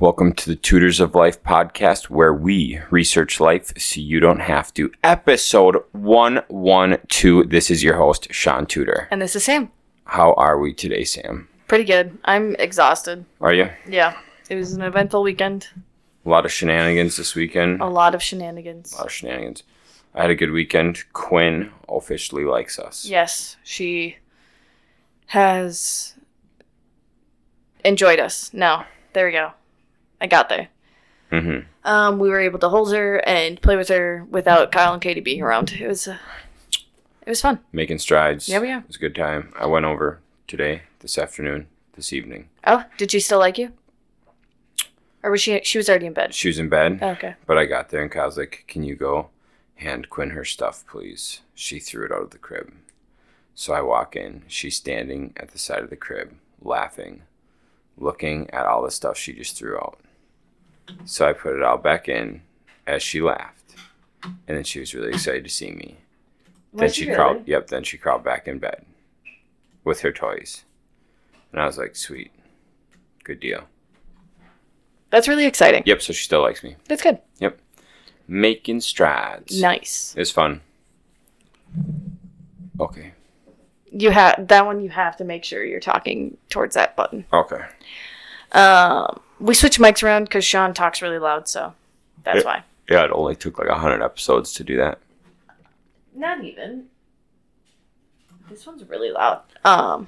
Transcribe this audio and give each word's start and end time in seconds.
Welcome 0.00 0.34
to 0.34 0.48
the 0.48 0.54
Tutors 0.54 1.00
of 1.00 1.16
Life 1.16 1.42
podcast, 1.42 2.04
where 2.04 2.32
we 2.32 2.78
research 2.88 3.40
life 3.40 3.72
so 3.76 4.00
you 4.00 4.20
don't 4.20 4.38
have 4.38 4.72
to. 4.74 4.92
Episode 5.02 5.82
112. 5.90 7.50
This 7.50 7.68
is 7.68 7.82
your 7.82 7.96
host, 7.96 8.32
Shaun 8.32 8.66
Tudor. 8.66 9.08
And 9.10 9.20
this 9.20 9.34
is 9.34 9.42
Sam. 9.42 9.72
How 10.04 10.34
are 10.34 10.60
we 10.60 10.72
today, 10.72 11.02
Sam? 11.02 11.48
Pretty 11.66 11.82
good. 11.82 12.16
I'm 12.26 12.54
exhausted. 12.60 13.24
Are 13.40 13.52
you? 13.52 13.70
Yeah. 13.88 14.16
It 14.48 14.54
was 14.54 14.72
an 14.72 14.82
eventful 14.82 15.24
weekend. 15.24 15.66
A 16.24 16.28
lot 16.28 16.44
of 16.44 16.52
shenanigans 16.52 17.16
this 17.16 17.34
weekend. 17.34 17.80
A 17.80 17.86
lot 17.86 18.14
of 18.14 18.22
shenanigans. 18.22 18.92
A 18.92 18.98
lot 18.98 19.06
of 19.06 19.12
shenanigans. 19.12 19.64
I 20.14 20.22
had 20.22 20.30
a 20.30 20.36
good 20.36 20.52
weekend. 20.52 21.12
Quinn 21.12 21.72
officially 21.88 22.44
likes 22.44 22.78
us. 22.78 23.04
Yes, 23.04 23.56
she 23.64 24.18
has 25.26 26.14
enjoyed 27.84 28.20
us. 28.20 28.52
No, 28.54 28.84
there 29.12 29.26
we 29.26 29.32
go. 29.32 29.54
I 30.20 30.26
got 30.26 30.48
there. 30.48 30.68
Mm-hmm. 31.32 31.66
Um, 31.88 32.18
we 32.18 32.30
were 32.30 32.40
able 32.40 32.58
to 32.60 32.68
hold 32.68 32.92
her 32.92 33.18
and 33.26 33.60
play 33.60 33.76
with 33.76 33.88
her 33.88 34.26
without 34.30 34.72
Kyle 34.72 34.92
and 34.92 35.02
Katie 35.02 35.20
being 35.20 35.42
around. 35.42 35.72
It 35.72 35.86
was, 35.86 36.08
uh, 36.08 36.18
it 37.22 37.28
was 37.28 37.40
fun. 37.40 37.60
Making 37.72 37.98
strides. 37.98 38.48
Yeah, 38.48 38.60
we 38.60 38.70
are. 38.70 38.78
It 38.78 38.86
was 38.86 38.96
a 38.96 39.00
good 39.00 39.14
time. 39.14 39.52
I 39.58 39.66
went 39.66 39.84
over 39.84 40.20
today, 40.46 40.82
this 41.00 41.18
afternoon, 41.18 41.68
this 41.94 42.12
evening. 42.12 42.48
Oh, 42.66 42.84
did 42.96 43.10
she 43.10 43.20
still 43.20 43.38
like 43.38 43.58
you? 43.58 43.72
Or 45.22 45.30
was 45.30 45.40
she? 45.40 45.60
She 45.64 45.78
was 45.78 45.88
already 45.88 46.06
in 46.06 46.12
bed. 46.12 46.32
She 46.32 46.48
was 46.48 46.58
in 46.58 46.68
bed. 46.68 47.00
Oh, 47.02 47.08
okay. 47.08 47.34
But 47.46 47.58
I 47.58 47.66
got 47.66 47.90
there 47.90 48.02
and 48.02 48.10
Kyle's 48.10 48.38
like, 48.38 48.64
Can 48.68 48.82
you 48.82 48.94
go 48.94 49.30
hand 49.74 50.10
Quinn 50.10 50.30
her 50.30 50.44
stuff, 50.44 50.84
please? 50.86 51.40
She 51.54 51.80
threw 51.80 52.06
it 52.06 52.12
out 52.12 52.22
of 52.22 52.30
the 52.30 52.38
crib. 52.38 52.72
So 53.54 53.72
I 53.74 53.80
walk 53.80 54.14
in. 54.14 54.44
She's 54.46 54.76
standing 54.76 55.32
at 55.36 55.50
the 55.50 55.58
side 55.58 55.82
of 55.82 55.90
the 55.90 55.96
crib, 55.96 56.36
laughing, 56.62 57.22
looking 57.96 58.48
at 58.50 58.66
all 58.66 58.84
the 58.84 58.90
stuff 58.90 59.18
she 59.18 59.32
just 59.32 59.56
threw 59.56 59.76
out. 59.76 59.98
So 61.04 61.28
I 61.28 61.32
put 61.32 61.56
it 61.56 61.62
all 61.62 61.78
back 61.78 62.08
in 62.08 62.42
as 62.86 63.02
she 63.02 63.20
laughed. 63.20 63.74
And 64.22 64.56
then 64.56 64.64
she 64.64 64.80
was 64.80 64.94
really 64.94 65.10
excited 65.10 65.44
to 65.44 65.50
see 65.50 65.70
me. 65.70 65.96
then 66.72 66.86
Was 66.86 66.94
she, 66.94 67.04
she 67.04 67.14
crawled 67.14 67.38
really? 67.38 67.50
yep, 67.50 67.68
then 67.68 67.84
she 67.84 67.98
crawled 67.98 68.24
back 68.24 68.48
in 68.48 68.58
bed 68.58 68.84
with 69.84 70.00
her 70.00 70.12
toys. 70.12 70.64
And 71.52 71.60
I 71.60 71.66
was 71.66 71.78
like, 71.78 71.94
Sweet. 71.96 72.32
Good 73.24 73.40
deal. 73.40 73.64
That's 75.10 75.28
really 75.28 75.46
exciting. 75.46 75.82
Yep, 75.86 76.02
so 76.02 76.12
she 76.12 76.24
still 76.24 76.42
likes 76.42 76.62
me. 76.62 76.76
That's 76.86 77.02
good. 77.02 77.18
Yep. 77.38 77.58
Making 78.26 78.80
strides. 78.80 79.60
Nice. 79.60 80.14
It's 80.16 80.30
fun. 80.30 80.60
Okay. 82.80 83.12
You 83.90 84.10
have 84.10 84.48
that 84.48 84.66
one. 84.66 84.80
You 84.82 84.90
have 84.90 85.16
to 85.16 85.24
make 85.24 85.44
sure 85.44 85.64
you're 85.64 85.80
talking 85.80 86.36
towards 86.50 86.74
that 86.74 86.94
button. 86.94 87.24
Okay. 87.32 87.62
Um, 88.52 89.20
we 89.40 89.54
switch 89.54 89.78
mics 89.78 90.02
around 90.02 90.24
because 90.24 90.44
Shaun 90.44 90.74
talks 90.74 91.00
really 91.02 91.18
loud, 91.18 91.48
so 91.48 91.74
that's 92.24 92.38
Yeah. 92.38 92.44
why. 92.44 92.64
Yeah, 92.88 93.04
it 93.04 93.10
only 93.12 93.36
took 93.36 93.58
like 93.58 93.68
a 93.68 93.74
hundred 93.78 94.02
episodes 94.02 94.52
to 94.54 94.64
do 94.64 94.76
that. 94.78 94.98
Not 96.14 96.42
even. 96.42 96.86
This 98.48 98.66
one's 98.66 98.84
really 98.84 99.10
loud. 99.10 99.42
Um. 99.64 100.06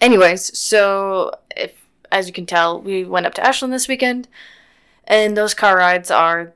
Anyways, 0.00 0.56
so 0.56 1.32
if 1.56 1.72
as 2.12 2.26
you 2.28 2.32
can 2.32 2.46
tell, 2.46 2.80
we 2.80 3.04
went 3.04 3.26
up 3.26 3.34
to 3.34 3.44
Ashland 3.44 3.72
this 3.74 3.88
weekend, 3.88 4.28
and 5.04 5.36
those 5.36 5.54
car 5.54 5.76
rides 5.76 6.10
are 6.10 6.52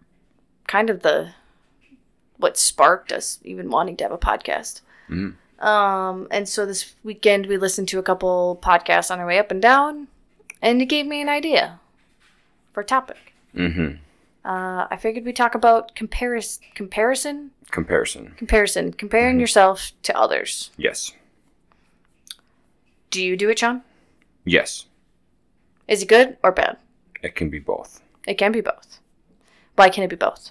kind 0.68 0.88
of 0.90 1.02
the 1.02 1.30
what 2.36 2.56
sparked 2.56 3.12
us 3.12 3.38
even 3.44 3.68
wanting 3.70 3.96
to 3.96 4.04
have 4.04 4.12
a 4.12 4.18
podcast. 4.18 4.80
Mhm. 5.10 5.34
Um, 5.62 6.26
and 6.30 6.48
so 6.48 6.64
this 6.64 6.94
weekend 7.04 7.46
we 7.46 7.58
listened 7.58 7.88
to 7.88 7.98
a 7.98 8.02
couple 8.02 8.58
podcasts 8.62 9.10
on 9.10 9.18
our 9.18 9.26
way 9.26 9.38
up 9.38 9.50
and 9.50 9.60
down, 9.60 10.06
and 10.62 10.80
it 10.82 10.86
gave 10.86 11.06
me 11.06 11.20
an 11.20 11.28
idea 11.28 11.80
for 12.72 12.80
a 12.80 12.84
topic. 12.84 13.34
Mm-hmm. 13.54 13.96
Uh, 14.44 14.86
I 14.90 14.96
figured 14.96 15.24
we 15.24 15.32
talk 15.32 15.54
about 15.54 15.94
comparis- 15.94 16.60
comparison, 16.74 17.50
Comparison. 17.70 18.32
comparison, 18.36 18.92
comparing 18.92 19.38
yourself 19.38 19.92
to 20.04 20.16
others. 20.16 20.70
Yes. 20.76 21.12
Do 23.10 23.22
you 23.22 23.36
do 23.36 23.50
it, 23.50 23.58
Shaun? 23.58 23.82
Yes. 24.44 24.86
Is 25.88 26.02
it 26.02 26.08
good 26.08 26.36
or 26.42 26.52
bad? 26.52 26.78
It 27.22 27.34
can 27.34 27.50
be 27.50 27.58
both. 27.58 28.00
It 28.26 28.34
can 28.38 28.52
be 28.52 28.60
both. 28.60 28.98
Why 29.76 29.88
can 29.90 30.04
it 30.04 30.08
be 30.08 30.16
both? 30.16 30.50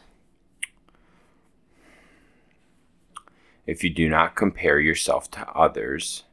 If 3.65 3.83
you 3.83 3.89
do 3.89 4.09
not 4.09 4.35
compare 4.35 4.79
yourself 4.79 5.29
to 5.31 5.47
others, 5.51 6.23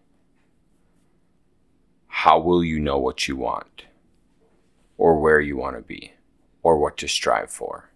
how 2.21 2.39
will 2.39 2.65
you 2.65 2.81
know 2.81 2.99
what 2.99 3.29
you 3.29 3.37
want? 3.37 3.85
Or 4.97 5.21
where 5.21 5.39
you 5.39 5.55
want 5.59 5.77
to 5.77 5.83
be? 5.83 6.15
Or 6.63 6.79
what 6.79 6.97
to 6.97 7.09
strive 7.09 7.51
for? 7.51 7.91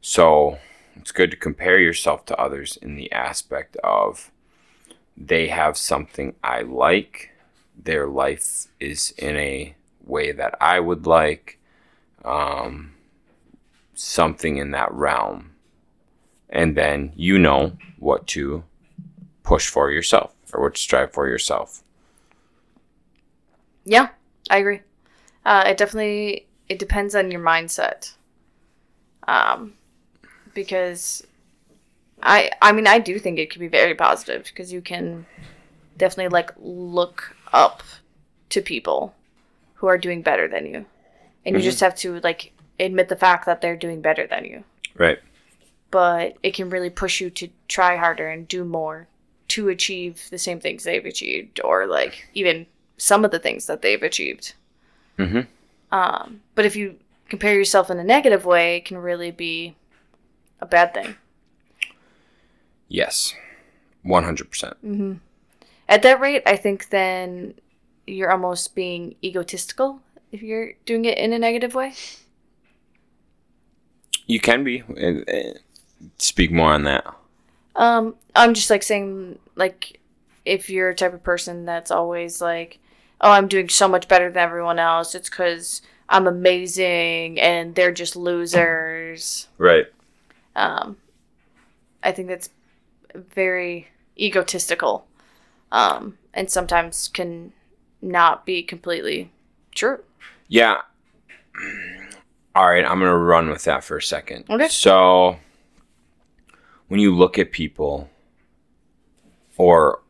So 0.00 0.58
it's 0.96 1.12
good 1.12 1.30
to 1.32 1.36
compare 1.36 1.78
yourself 1.78 2.24
to 2.26 2.36
others 2.40 2.78
in 2.80 2.96
the 2.96 3.12
aspect 3.12 3.76
of 3.84 4.32
they 5.18 5.48
have 5.48 5.76
something 5.76 6.34
I 6.42 6.62
like, 6.62 7.30
their 7.76 8.06
life 8.08 8.68
is 8.80 9.12
in 9.18 9.36
a 9.36 9.74
way 10.06 10.32
that 10.32 10.54
I 10.58 10.80
would 10.80 11.06
like, 11.06 11.58
um, 12.24 12.94
something 13.94 14.56
in 14.56 14.70
that 14.70 14.90
realm 14.92 15.50
and 16.48 16.74
then 16.74 17.12
you 17.16 17.38
know 17.38 17.76
what 17.98 18.26
to 18.28 18.64
push 19.42 19.68
for 19.68 19.90
yourself 19.90 20.34
or 20.54 20.62
what 20.62 20.74
to 20.76 20.80
strive 20.80 21.12
for 21.12 21.28
yourself. 21.28 21.82
Yeah, 23.84 24.08
I 24.50 24.58
agree. 24.58 24.80
Uh, 25.44 25.64
it 25.66 25.76
definitely 25.76 26.46
it 26.68 26.78
depends 26.78 27.14
on 27.14 27.30
your 27.30 27.40
mindset. 27.40 28.14
Um, 29.26 29.74
because 30.54 31.26
I 32.22 32.50
I 32.60 32.72
mean 32.72 32.86
I 32.86 32.98
do 32.98 33.18
think 33.18 33.38
it 33.38 33.50
can 33.50 33.60
be 33.60 33.68
very 33.68 33.94
positive 33.94 34.44
because 34.44 34.72
you 34.72 34.80
can 34.80 35.26
definitely 35.96 36.32
like 36.32 36.52
look 36.58 37.36
up 37.52 37.82
to 38.50 38.60
people 38.60 39.14
who 39.74 39.86
are 39.86 39.98
doing 39.98 40.22
better 40.22 40.46
than 40.48 40.66
you, 40.66 40.86
and 41.44 41.56
you 41.56 41.62
just 41.62 41.80
have 41.80 41.96
to 41.96 42.20
like 42.20 42.52
admit 42.78 43.08
the 43.08 43.16
fact 43.16 43.46
that 43.46 43.60
they're 43.60 43.76
doing 43.76 44.00
better 44.00 44.26
than 44.26 44.44
you. 44.44 44.64
Right. 44.96 45.18
But 45.90 46.36
it 46.42 46.54
can 46.54 46.70
really 46.70 46.90
push 46.90 47.20
you 47.20 47.30
to 47.30 47.48
try 47.68 47.96
harder 47.96 48.28
and 48.28 48.48
do 48.48 48.64
more 48.64 49.08
to 49.48 49.68
achieve 49.68 50.28
the 50.30 50.38
same 50.38 50.60
things 50.60 50.84
they've 50.84 51.04
achieved, 51.04 51.60
or 51.62 51.86
like 51.86 52.28
even 52.34 52.66
some 53.02 53.24
of 53.24 53.32
the 53.32 53.38
things 53.40 53.66
that 53.66 53.82
they've 53.82 54.02
achieved. 54.02 54.54
Mm-hmm. 55.18 55.40
Um, 55.90 56.40
but 56.54 56.64
if 56.64 56.76
you 56.76 56.96
compare 57.28 57.54
yourself 57.54 57.90
in 57.90 57.98
a 57.98 58.04
negative 58.04 58.44
way, 58.44 58.76
it 58.76 58.84
can 58.84 58.98
really 58.98 59.32
be 59.32 59.74
a 60.60 60.66
bad 60.66 60.94
thing. 60.94 61.16
Yes. 62.86 63.34
100%. 64.06 65.18
At 65.88 66.02
that 66.02 66.20
rate, 66.20 66.42
I 66.46 66.56
think 66.56 66.90
then 66.90 67.54
you're 68.06 68.30
almost 68.30 68.76
being 68.76 69.16
egotistical 69.22 70.00
if 70.30 70.40
you're 70.40 70.74
doing 70.86 71.04
it 71.04 71.18
in 71.18 71.32
a 71.32 71.38
negative 71.38 71.74
way. 71.74 71.94
You 74.26 74.38
can 74.38 74.62
be. 74.62 74.84
Speak 76.18 76.52
more 76.52 76.72
on 76.72 76.84
that. 76.84 77.04
Um, 77.74 78.14
I'm 78.36 78.54
just 78.54 78.70
like 78.70 78.84
saying, 78.84 79.38
like, 79.56 80.00
if 80.44 80.70
you're 80.70 80.90
a 80.90 80.94
type 80.94 81.14
of 81.14 81.22
person 81.22 81.64
that's 81.64 81.90
always 81.90 82.40
like, 82.40 82.78
oh, 83.22 83.30
I'm 83.30 83.48
doing 83.48 83.68
so 83.68 83.88
much 83.88 84.08
better 84.08 84.28
than 84.28 84.42
everyone 84.42 84.78
else, 84.78 85.14
it's 85.14 85.30
because 85.30 85.82
I'm 86.08 86.26
amazing 86.26 87.40
and 87.40 87.74
they're 87.74 87.92
just 87.92 88.16
losers. 88.16 89.48
Right. 89.58 89.86
Um, 90.56 90.98
I 92.02 92.12
think 92.12 92.28
that's 92.28 92.50
very 93.14 93.88
egotistical, 94.18 95.06
um, 95.70 96.18
and 96.34 96.50
sometimes 96.50 97.08
can 97.08 97.52
not 98.02 98.44
be 98.44 98.62
completely 98.62 99.30
true. 99.74 100.00
Yeah. 100.48 100.82
All 102.54 102.68
right, 102.68 102.84
I'm 102.84 102.98
going 102.98 103.10
to 103.10 103.16
run 103.16 103.48
with 103.48 103.64
that 103.64 103.82
for 103.84 103.96
a 103.96 104.02
second. 104.02 104.44
Okay. 104.50 104.68
So, 104.68 105.38
when 106.88 107.00
you 107.00 107.14
look 107.14 107.38
at 107.38 107.52
people, 107.52 108.10
or 109.56 110.00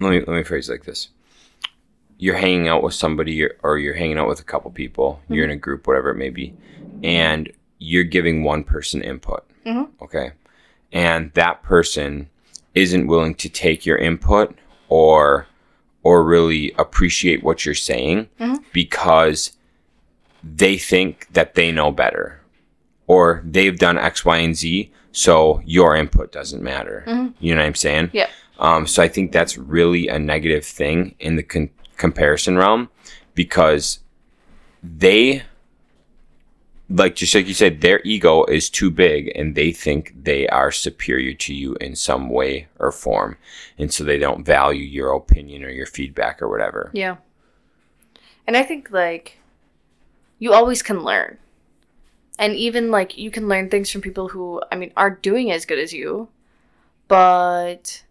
let 0.00 0.10
me 0.10 0.18
let 0.18 0.36
me 0.36 0.42
phrase 0.42 0.68
it 0.68 0.72
like 0.72 0.84
this: 0.84 1.08
you're 2.18 2.36
hanging 2.36 2.68
out 2.68 2.82
with 2.82 2.94
somebody, 2.94 3.46
or- 3.62 3.78
you're 3.78 3.94
hanging 3.94 4.18
out 4.18 4.28
with 4.28 4.40
a 4.40 4.44
couple 4.44 4.70
people. 4.70 5.20
You're 5.28 5.44
in 5.44 5.50
a 5.50 5.56
group, 5.56 5.86
whatever 5.86 6.10
it 6.10 6.16
may 6.16 6.30
be, 6.30 6.54
and 7.02 7.50
you're 7.78 8.04
giving 8.04 8.42
one 8.42 8.64
person 8.64 9.02
input. 9.02 9.44
Mhm. 9.66 9.88
Okay, 10.00 10.30
and 10.92 11.30
that 11.34 11.62
person 11.62 12.28
isn't 12.74 13.06
willing 13.06 13.34
to 13.34 13.48
take 13.48 13.84
your 13.86 13.98
input 13.98 14.54
or 14.88 15.46
or 16.02 16.22
really 16.24 16.72
appreciate 16.78 17.42
what 17.42 17.66
you're 17.66 17.74
saying 17.74 18.28
because 18.72 19.52
they 20.44 20.76
think 20.78 21.26
that 21.32 21.54
they 21.56 21.72
know 21.72 21.90
better 21.90 22.40
or 23.08 23.42
they've 23.44 23.76
done 23.78 23.98
X, 23.98 24.24
Y, 24.24 24.36
and 24.38 24.56
Z, 24.56 24.92
so 25.10 25.60
your 25.64 25.96
input 25.96 26.30
doesn't 26.30 26.62
matter. 26.62 27.02
You 27.40 27.54
know 27.56 27.60
what 27.60 27.66
I'm 27.66 27.74
saying? 27.74 28.10
Yeah. 28.12 28.28
Um, 28.60 28.86
so 28.86 29.02
I 29.02 29.08
think 29.08 29.32
that's 29.32 29.58
really 29.58 30.06
a 30.06 30.18
negative 30.18 30.64
thing 30.64 31.14
in 31.18 31.34
the 31.36 31.42
con- 31.42 31.70
comparison 31.96 32.56
realm 32.56 32.88
because 33.34 34.00
they 34.82 35.42
like 36.88 37.16
just 37.16 37.34
like 37.34 37.48
you 37.48 37.54
said 37.54 37.80
their 37.80 38.00
ego 38.04 38.44
is 38.44 38.70
too 38.70 38.90
big 38.90 39.32
and 39.34 39.54
they 39.54 39.72
think 39.72 40.14
they 40.22 40.46
are 40.48 40.70
superior 40.70 41.34
to 41.34 41.52
you 41.52 41.74
in 41.80 41.96
some 41.96 42.28
way 42.28 42.68
or 42.78 42.92
form 42.92 43.36
and 43.76 43.92
so 43.92 44.04
they 44.04 44.18
don't 44.18 44.46
value 44.46 44.84
your 44.84 45.12
opinion 45.12 45.64
or 45.64 45.70
your 45.70 45.86
feedback 45.86 46.40
or 46.40 46.48
whatever 46.48 46.90
Yeah. 46.92 47.16
And 48.46 48.56
I 48.56 48.62
think 48.62 48.90
like 48.90 49.38
you 50.38 50.52
always 50.52 50.82
can 50.82 51.02
learn. 51.02 51.38
And 52.38 52.54
even 52.54 52.90
like 52.90 53.16
you 53.16 53.30
can 53.30 53.48
learn 53.48 53.70
things 53.70 53.90
from 53.90 54.02
people 54.02 54.28
who 54.28 54.60
I 54.70 54.76
mean 54.76 54.92
aren't 54.96 55.22
doing 55.22 55.50
as 55.50 55.64
good 55.64 55.78
as 55.78 55.92
you, 55.92 56.28
but 57.08 58.04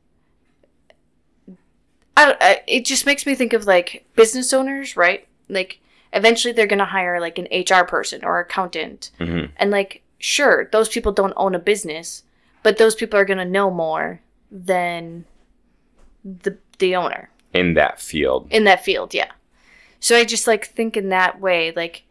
I, 2.18 2.36
I 2.40 2.62
it 2.68 2.86
just 2.86 3.06
makes 3.06 3.26
me 3.26 3.36
think 3.36 3.54
of 3.54 3.66
like 3.66 4.06
business 4.16 4.54
owners, 4.54 4.96
right? 4.96 5.28
Like 5.50 5.80
eventually 6.14 6.54
they're 6.54 6.68
going 6.68 6.80
to 6.80 6.86
hire 6.86 7.20
like 7.20 7.38
an 7.38 7.48
HR 7.52 7.86
person 7.86 8.24
or 8.24 8.40
accountant. 8.40 9.12
hmm 9.18 9.46
And 9.58 9.72
like 9.72 10.02
sure, 10.18 10.70
those 10.72 10.90
people 10.90 11.12
don't 11.12 11.34
own 11.36 11.56
a 11.56 11.60
business, 11.60 12.24
but 12.64 12.78
those 12.78 12.96
people 12.96 13.20
are 13.20 13.26
going 13.26 13.38
to 13.38 13.46
know 13.46 13.70
more 13.70 14.22
than 14.52 15.26
the 16.24 16.58
the 16.80 16.96
owner. 16.96 17.30
In 17.54 17.74
that 17.76 18.02
field. 18.02 18.48
In 18.50 18.64
that 18.66 18.84
field 18.84 19.14
yeah. 19.14 19.32
So 20.00 20.16
i 20.16 20.24
just 20.24 20.48
like 20.48 20.66
think 20.66 20.98
in 20.98 21.10
that 21.10 21.40
way 21.40 21.72
like 21.76 22.04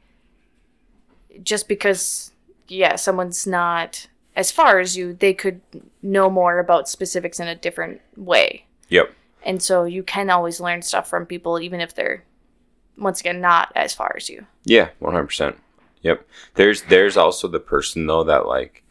just 1.43 1.69
because 1.69 2.33
yeah 2.69 2.97
someone's 2.97 3.47
not 3.47 4.07
as 4.37 4.51
far 4.51 4.81
as 4.81 4.97
you 4.97 5.13
they 5.13 5.33
could 5.33 5.61
know 6.03 6.29
more 6.29 6.59
about 6.59 6.89
specifics 6.89 7.41
in 7.41 7.49
a 7.49 7.55
different 7.55 8.01
way. 8.17 8.67
Yep 8.89 9.13
and 9.45 9.63
so 9.63 9.85
you 9.85 10.03
can 10.03 10.31
always 10.31 10.61
learn 10.61 10.83
stuff 10.83 11.09
from 11.09 11.27
people 11.27 11.61
even 11.61 11.81
if 11.81 11.95
they're 11.95 12.25
once 12.97 13.21
again 13.21 13.41
not 13.41 13.73
as 13.75 13.95
far 13.95 14.15
as 14.17 14.29
you 14.29 14.47
Yeah, 14.65 14.89
one 14.99 15.13
hundred 15.13 15.27
percent. 15.27 15.59
Yep. 16.03 16.27
There's 16.55 16.83
there's 16.83 17.17
also 17.17 17.49
the 17.49 17.61
person 17.61 18.07
though 18.07 18.25
that 18.25 18.47
like 18.47 18.85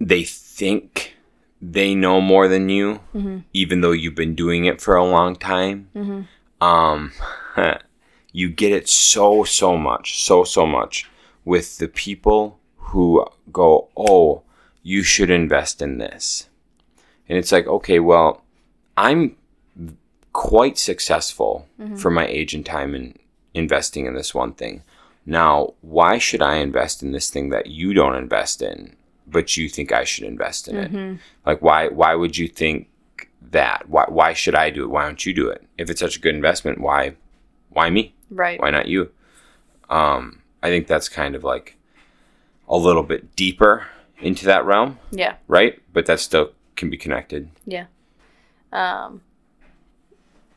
they 0.00 0.24
think 0.24 1.16
they 1.62 1.94
know 1.94 2.20
more 2.20 2.46
than 2.46 2.68
you, 2.68 3.00
even 3.54 3.80
though 3.80 3.92
you've 3.92 4.14
been 4.14 4.34
doing 4.34 4.66
it 4.66 4.80
for 4.82 4.96
a 4.96 5.04
long 5.04 5.34
time. 5.34 6.28
Um, 6.60 7.12
you 8.32 8.50
get 8.50 8.72
it 8.72 8.88
so 8.88 9.44
so 9.44 9.76
much, 9.78 10.22
so 10.22 10.44
so 10.44 10.66
much 10.66 11.08
with 11.44 11.78
the 11.78 11.88
people 11.88 12.58
who 12.76 13.24
go, 13.50 13.88
"Oh, 13.96 14.42
you 14.82 15.02
should 15.02 15.30
invest 15.30 15.80
in 15.80 15.98
this," 15.98 16.48
and 17.28 17.38
it's 17.38 17.52
like, 17.52 17.66
okay, 17.66 17.98
well, 17.98 18.43
I'm 18.96 19.36
quite 20.32 20.78
successful 20.78 21.68
for 21.96 22.10
my 22.10 22.26
age 22.26 22.54
and 22.54 22.64
time 22.66 22.94
in 22.94 23.14
investing 23.54 24.06
in 24.06 24.14
this 24.14 24.34
one 24.34 24.52
thing. 24.52 24.82
Now, 25.26 25.74
why 25.80 26.18
should 26.18 26.42
I 26.42 26.56
invest 26.56 27.02
in 27.02 27.12
this 27.12 27.30
thing 27.30 27.48
that 27.50 27.66
you 27.68 27.94
don't 27.94 28.14
invest 28.16 28.60
in, 28.60 28.96
but 29.26 29.56
you 29.56 29.68
think 29.68 29.90
I 29.92 30.04
should 30.04 30.24
invest 30.24 30.68
in 30.68 30.76
it? 30.76 31.18
Like, 31.46 31.62
why? 31.62 31.88
Why 31.88 32.14
would 32.14 32.36
you 32.36 32.48
think 32.48 32.90
that? 33.50 33.88
Why? 33.88 34.04
Why 34.08 34.32
should 34.34 34.54
I 34.54 34.70
do 34.70 34.84
it? 34.84 34.90
Why 34.90 35.04
don't 35.04 35.24
you 35.24 35.32
do 35.32 35.48
it? 35.48 35.64
If 35.78 35.88
it's 35.88 36.00
such 36.00 36.16
a 36.16 36.20
good 36.20 36.34
investment, 36.34 36.80
why? 36.80 37.16
Why 37.70 37.90
me? 37.90 38.14
right 38.30 38.60
Why 38.60 38.70
not 38.70 38.86
you? 38.88 39.10
Um, 39.88 40.42
I 40.62 40.68
think 40.68 40.86
that's 40.86 41.08
kind 41.08 41.34
of 41.34 41.44
like 41.44 41.76
a 42.68 42.76
little 42.76 43.02
bit 43.02 43.36
deeper 43.36 43.86
into 44.18 44.46
that 44.46 44.64
realm, 44.64 44.98
yeah 45.10 45.36
right? 45.48 45.80
But 45.92 46.06
that 46.06 46.20
still 46.20 46.52
can 46.76 46.90
be 46.90 46.96
connected. 46.96 47.50
yeah 47.66 47.86
um 48.74 49.22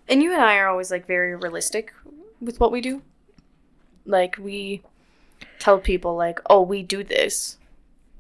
and 0.10 0.22
you 0.22 0.34
and 0.34 0.42
i 0.42 0.58
are 0.58 0.68
always 0.68 0.92
like 0.92 1.08
very 1.08 1.36
realistic 1.36 1.94
with 2.42 2.60
what 2.60 2.72
we 2.72 2.82
do. 2.82 3.02
Like 4.06 4.38
we 4.38 4.82
tell 5.60 5.80
people 5.80 6.16
like 6.16 6.40
oh 6.50 6.62
we 6.62 6.84
do 6.84 7.04
this 7.04 7.58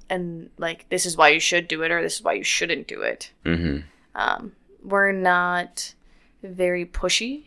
and 0.10 0.50
like 0.58 0.88
this 0.90 1.06
is 1.06 1.18
why 1.18 1.30
you 1.30 1.40
should 1.40 1.68
do 1.68 1.84
it 1.84 1.92
or 1.92 2.02
this 2.02 2.16
is 2.16 2.24
why 2.24 2.34
you 2.34 2.44
shouldn't 2.44 2.88
do 2.88 3.02
it. 3.02 3.32
Hmm 3.44 3.80
um 4.18 4.52
we're 4.84 5.12
not 5.12 5.94
very 6.44 6.86
pushy 6.86 7.44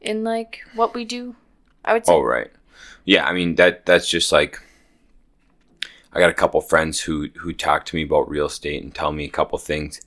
in 0.00 0.22
like 0.22 0.60
what 0.74 0.94
we 0.94 1.04
do 1.04 1.34
i 1.84 1.92
would 1.92 2.06
say. 2.06 2.12
Oh 2.12 2.20
right. 2.22 2.50
Yeah, 3.04 3.26
I 3.26 3.32
mean 3.34 3.56
that 3.56 3.84
that's 3.84 4.08
just 4.08 4.32
like 4.32 4.60
I 6.12 6.20
got 6.20 6.30
a 6.30 6.34
couple 6.34 6.60
friends 6.60 7.00
who 7.00 7.28
who 7.36 7.52
talk 7.52 7.84
to 7.86 7.96
me 7.96 8.02
about 8.02 8.28
real 8.28 8.46
estate 8.46 8.82
and 8.82 8.94
tell 8.94 9.12
me 9.12 9.24
a 9.24 9.30
couple 9.30 9.58
things 9.58 10.00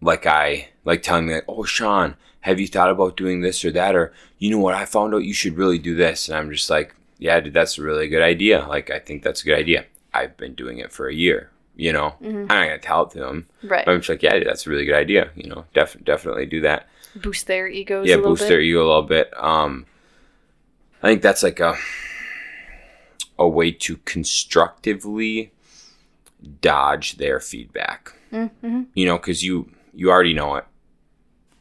like 0.00 0.26
I 0.26 0.68
like 0.84 1.02
telling 1.02 1.26
me 1.26 1.34
like, 1.34 1.44
"Oh, 1.48 1.64
Shaun, 1.64 2.16
have 2.40 2.60
you 2.60 2.66
thought 2.66 2.90
about 2.90 3.16
doing 3.16 3.40
this 3.40 3.64
or 3.64 3.70
that 3.72 3.94
or 3.94 4.12
you 4.38 4.50
know 4.50 4.58
what 4.58 4.74
I 4.74 4.84
found 4.84 5.14
out 5.14 5.24
you 5.24 5.34
should 5.34 5.56
really 5.56 5.78
do 5.78 5.94
this." 5.94 6.28
And 6.28 6.36
I'm 6.36 6.50
just 6.50 6.70
like, 6.70 6.94
"Yeah, 7.18 7.40
dude, 7.40 7.54
that's 7.54 7.78
a 7.78 7.82
really 7.82 8.08
good 8.08 8.22
idea. 8.22 8.66
Like 8.66 8.90
I 8.90 8.98
think 8.98 9.22
that's 9.22 9.42
a 9.42 9.44
good 9.44 9.58
idea. 9.58 9.86
I've 10.12 10.36
been 10.36 10.54
doing 10.54 10.78
it 10.78 10.92
for 10.92 11.08
a 11.08 11.14
year, 11.14 11.50
you 11.74 11.92
know. 11.92 12.14
I'm 12.22 12.46
not 12.46 12.66
to 12.66 12.78
tell 12.78 13.04
it 13.04 13.10
to 13.12 13.18
them. 13.18 13.48
right 13.62 13.84
But 13.84 13.92
I'm 13.92 14.00
just 14.00 14.08
like, 14.08 14.22
"Yeah, 14.22 14.34
dude, 14.34 14.46
that's 14.46 14.66
a 14.66 14.70
really 14.70 14.84
good 14.84 14.94
idea. 14.94 15.30
You 15.34 15.48
know, 15.48 15.64
def- 15.74 16.02
definitely 16.04 16.46
do 16.46 16.60
that." 16.62 16.88
boost 17.16 17.46
their 17.46 17.68
egos 17.68 18.06
yeah 18.06 18.14
a 18.14 18.16
little 18.16 18.32
boost 18.32 18.42
bit 18.42 18.48
their 18.48 18.60
ego 18.60 18.84
a 18.84 18.86
little 18.86 19.02
bit 19.02 19.32
um 19.42 19.86
i 21.02 21.08
think 21.08 21.22
that's 21.22 21.42
like 21.42 21.60
a 21.60 21.76
a 23.38 23.48
way 23.48 23.70
to 23.70 23.96
constructively 23.98 25.52
dodge 26.60 27.16
their 27.16 27.40
feedback 27.40 28.12
mm-hmm. 28.32 28.82
you 28.94 29.06
know 29.06 29.16
because 29.16 29.42
you 29.42 29.70
you 29.94 30.10
already 30.10 30.34
know 30.34 30.56
it. 30.56 30.64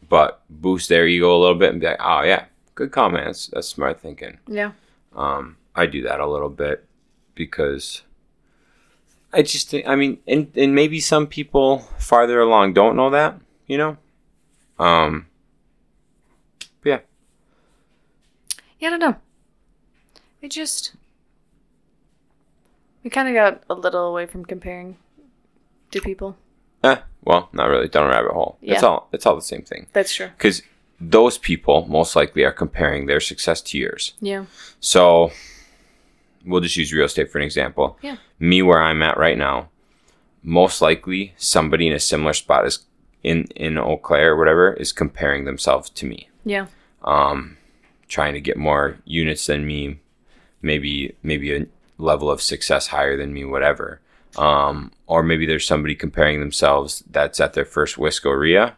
But 0.07 0.41
boost 0.49 0.89
their 0.89 1.07
ego 1.07 1.35
a 1.35 1.39
little 1.39 1.55
bit 1.55 1.71
and 1.71 1.79
be 1.79 1.87
like 1.87 1.99
oh 1.99 2.21
yeah 2.23 2.45
good 2.75 2.91
comment. 2.91 3.25
That's, 3.25 3.47
that's 3.47 3.67
smart 3.67 3.99
thinking. 3.99 4.37
Yeah. 4.47 4.71
Um 5.15 5.57
i 5.75 5.85
do 5.85 6.03
that 6.03 6.19
a 6.19 6.27
little 6.29 6.49
bit 6.49 6.85
because 7.33 8.03
i 9.31 9.41
just 9.41 9.69
think 9.69 9.87
i 9.87 9.95
mean 9.95 10.19
and, 10.27 10.51
and 10.55 10.75
maybe 10.75 10.99
some 10.99 11.25
people 11.25 11.79
farther 11.97 12.39
along 12.39 12.73
don't 12.73 12.95
know 12.95 13.09
that 13.09 13.39
you 13.65 13.77
know? 13.77 13.97
Um 14.77 15.27
yeah. 16.83 16.99
Yeah 18.79 18.89
i 18.89 18.91
don't 18.91 18.99
know. 18.99 19.15
It 20.41 20.51
just 20.51 20.93
we 23.03 23.09
kind 23.09 23.27
of 23.27 23.33
got 23.33 23.63
a 23.69 23.73
little 23.73 24.07
away 24.07 24.25
from 24.25 24.45
comparing 24.45 24.97
to 25.91 26.01
people 26.01 26.37
Eh, 26.83 26.97
well, 27.23 27.49
not 27.53 27.69
really. 27.69 27.87
Down 27.87 28.05
a 28.07 28.09
rabbit 28.09 28.31
hole. 28.33 28.57
Yeah. 28.61 28.73
It's 28.75 28.83
all 28.83 29.07
it's 29.11 29.25
all 29.25 29.35
the 29.35 29.41
same 29.41 29.61
thing. 29.63 29.87
that's 29.93 30.13
true 30.13 30.29
Because 30.37 30.61
those 30.99 31.37
people 31.37 31.85
most 31.89 32.15
likely 32.15 32.43
are 32.43 32.51
comparing 32.51 33.05
their 33.07 33.19
success 33.19 33.61
to 33.61 33.77
yours. 33.77 34.13
yeah 34.21 34.45
So 34.79 35.31
we'll 36.45 36.61
just 36.61 36.77
use 36.77 36.93
real 36.93 37.05
estate 37.05 37.31
for 37.31 37.37
an 37.39 37.43
example. 37.45 37.97
Yeah. 38.01 38.17
Me 38.39 38.61
where 38.61 38.81
I'm 38.81 39.01
at 39.01 39.17
right 39.17 39.37
now, 39.37 39.69
most 40.43 40.81
likely 40.81 41.33
somebody 41.37 41.87
in 41.87 41.93
a 41.93 41.99
similar 41.99 42.33
spot 42.33 42.65
is 42.65 42.79
in 43.23 43.45
in 43.55 43.77
Eau 43.77 43.97
Claire 43.97 44.33
or 44.33 44.37
whatever 44.37 44.73
is 44.73 44.91
comparing 44.91 45.45
themselves 45.45 45.89
to 45.91 46.05
me. 46.05 46.29
yeah 46.45 46.65
Um, 47.03 47.57
trying 48.09 48.33
to 48.33 48.41
get 48.41 48.57
more 48.57 48.97
units 49.05 49.45
than 49.47 49.65
me, 49.65 49.99
maybe 50.61 51.15
maybe 51.23 51.55
a 51.55 51.65
level 51.97 52.29
of 52.29 52.41
success 52.41 52.87
higher 52.87 53.15
than 53.17 53.33
me, 53.33 53.45
whatever. 53.45 53.99
Um, 54.37 54.91
or 55.07 55.23
maybe 55.23 55.45
there's 55.45 55.65
somebody 55.67 55.95
comparing 55.95 56.39
themselves 56.39 57.03
that's 57.09 57.39
at 57.39 57.53
their 57.53 57.65
first 57.65 57.97
Whiskeria, 57.97 58.73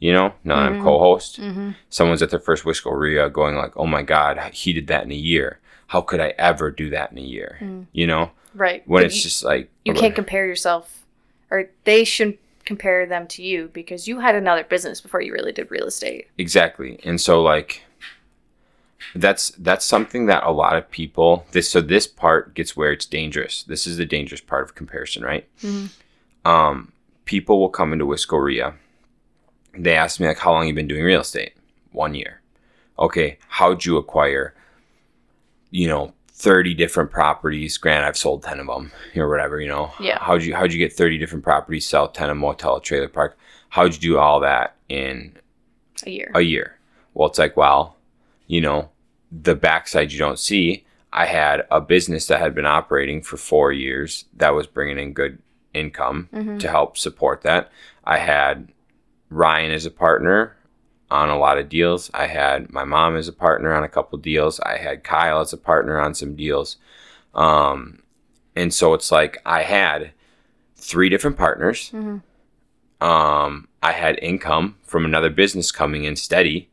you 0.00 0.12
know, 0.12 0.34
now 0.44 0.56
that 0.56 0.72
I'm 0.72 0.82
co-host. 0.82 1.40
mm-hmm. 1.40 1.70
Someone's 1.90 2.22
at 2.22 2.30
their 2.30 2.40
first 2.40 2.64
Whiskeria 2.64 3.32
going 3.32 3.56
like, 3.56 3.76
oh 3.76 3.86
my 3.86 4.02
God, 4.02 4.38
he 4.52 4.72
did 4.72 4.88
that 4.88 5.04
in 5.04 5.12
a 5.12 5.14
year. 5.14 5.58
How 5.88 6.00
could 6.00 6.20
I 6.20 6.34
ever 6.38 6.70
do 6.70 6.90
that 6.90 7.12
in 7.12 7.18
a 7.18 7.22
year? 7.22 7.84
You 7.92 8.06
know, 8.06 8.32
right 8.54 8.82
when 8.86 9.02
But 9.02 9.06
it's 9.06 9.16
you, 9.16 9.22
just 9.22 9.44
like, 9.44 9.70
you 9.84 9.94
can't 9.94 10.14
compare 10.14 10.46
yourself 10.46 11.04
or 11.50 11.70
they 11.84 12.04
shouldn't 12.04 12.38
compare 12.64 13.06
them 13.06 13.28
to 13.28 13.42
you 13.42 13.70
because 13.72 14.08
you 14.08 14.18
had 14.18 14.34
another 14.34 14.64
business 14.64 15.00
before 15.00 15.20
you 15.20 15.32
really 15.32 15.52
did 15.52 15.70
real 15.70 15.86
estate 15.86 16.26
exactly 16.36 16.98
and 17.04 17.20
so 17.20 17.40
like 17.40 17.84
that's 19.20 19.50
that's 19.58 19.84
something 19.84 20.26
that 20.26 20.44
a 20.44 20.50
lot 20.52 20.76
of 20.76 20.90
people 20.90 21.46
this 21.52 21.68
so 21.70 21.80
this 21.80 22.06
part 22.06 22.54
gets 22.54 22.76
where 22.76 22.92
it's 22.92 23.06
dangerous. 23.06 23.62
This 23.64 23.86
is 23.86 23.96
the 23.96 24.04
dangerous 24.06 24.40
part 24.40 24.64
of 24.64 24.74
comparison 24.74 25.22
right? 25.22 25.48
Um 26.44 26.92
people 27.24 27.58
will 27.60 27.68
come 27.68 27.92
into 27.92 28.04
Wiscoria. 28.06 28.74
They 29.76 29.94
ask 29.94 30.20
me 30.20 30.26
like 30.26 30.38
how 30.38 30.52
long 30.52 30.66
you 30.66 30.74
been 30.74 30.88
doing 30.88 31.04
real 31.04 31.20
estate? 31.20 31.54
One 31.92 32.14
year. 32.14 32.40
Okay 32.98 33.38
how'd 33.48 33.84
you 33.84 33.96
acquire 33.96 34.54
you 35.70 35.88
know 35.88 36.12
30 36.32 36.74
different 36.74 37.10
properties? 37.10 37.76
Grant 37.78 38.04
i've 38.04 38.16
sold 38.16 38.42
10 38.42 38.60
of 38.60 38.66
them 38.66 38.92
or 39.16 39.28
whatever 39.28 39.60
you 39.60 39.68
know. 39.68 39.92
Yeah. 40.00 40.18
how'd 40.20 40.42
you 40.44 40.54
how'd 40.54 40.72
you 40.72 40.78
get 40.78 40.92
30 40.92 41.18
different 41.18 41.44
properties 41.44 41.86
sell 41.86 42.08
10 42.08 42.30
a 42.30 42.34
motel 42.34 42.76
a 42.76 42.80
trailer 42.82 43.08
park? 43.08 43.36
How'd 43.70 43.94
you 43.94 44.00
do 44.00 44.18
all 44.18 44.40
that 44.40 44.76
in 44.88 45.36
a 46.04 46.10
year. 46.10 46.30
a 46.34 46.40
year. 46.40 46.78
Well, 47.14 47.28
it's 47.28 47.38
like, 47.38 47.56
well, 47.56 47.96
you 48.46 48.60
know, 48.60 48.90
the 49.32 49.54
backside 49.56 50.12
you 50.12 50.18
don't 50.18 50.38
see. 50.38 50.84
I 51.12 51.26
had 51.26 51.66
a 51.70 51.80
business 51.80 52.26
that 52.26 52.40
had 52.40 52.54
been 52.54 52.66
operating 52.66 53.22
for 53.22 53.36
four 53.36 53.72
years 53.72 54.26
that 54.36 54.54
was 54.54 54.66
bringing 54.66 54.98
in 54.98 55.12
good 55.12 55.38
income 55.74 56.28
Mm-hmm. 56.32 56.58
to 56.58 56.68
help 56.68 56.96
support 56.98 57.42
that. 57.42 57.70
I 58.04 58.18
had 58.18 58.68
Ryan 59.30 59.72
as 59.72 59.86
a 59.86 59.90
partner 59.90 60.56
on 61.10 61.28
a 61.28 61.38
lot 61.38 61.58
of 61.58 61.68
deals. 61.68 62.10
I 62.14 62.26
had 62.26 62.72
my 62.72 62.84
mom 62.84 63.16
as 63.16 63.28
a 63.28 63.32
partner 63.32 63.72
on 63.74 63.84
a 63.84 63.88
couple 63.88 64.18
deals. 64.18 64.58
I 64.60 64.76
had 64.78 65.04
Kyle 65.04 65.40
as 65.40 65.52
a 65.52 65.56
partner 65.58 66.00
on 66.00 66.14
some 66.14 66.34
deals. 66.34 66.76
Um, 67.34 68.02
and 68.54 68.72
so 68.72 68.94
it's 68.94 69.12
like 69.12 69.38
I 69.46 69.62
had 69.62 70.12
three 70.76 71.08
different 71.08 71.36
partners. 71.36 71.90
Mhm. 71.94 72.22
Um, 73.00 73.68
I 73.82 73.92
had 73.92 74.18
income 74.22 74.76
from 74.82 75.04
another 75.04 75.30
business 75.30 75.70
coming 75.70 76.04
in 76.04 76.16
steady, 76.16 76.70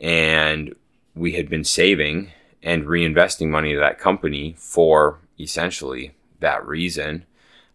and 0.00 0.74
we 1.18 1.32
had 1.32 1.48
been 1.48 1.64
saving 1.64 2.30
and 2.62 2.84
reinvesting 2.84 3.48
money 3.48 3.72
to 3.74 3.80
that 3.80 3.98
company 3.98 4.54
for 4.58 5.18
essentially 5.38 6.14
that 6.40 6.64
reason. 6.66 7.24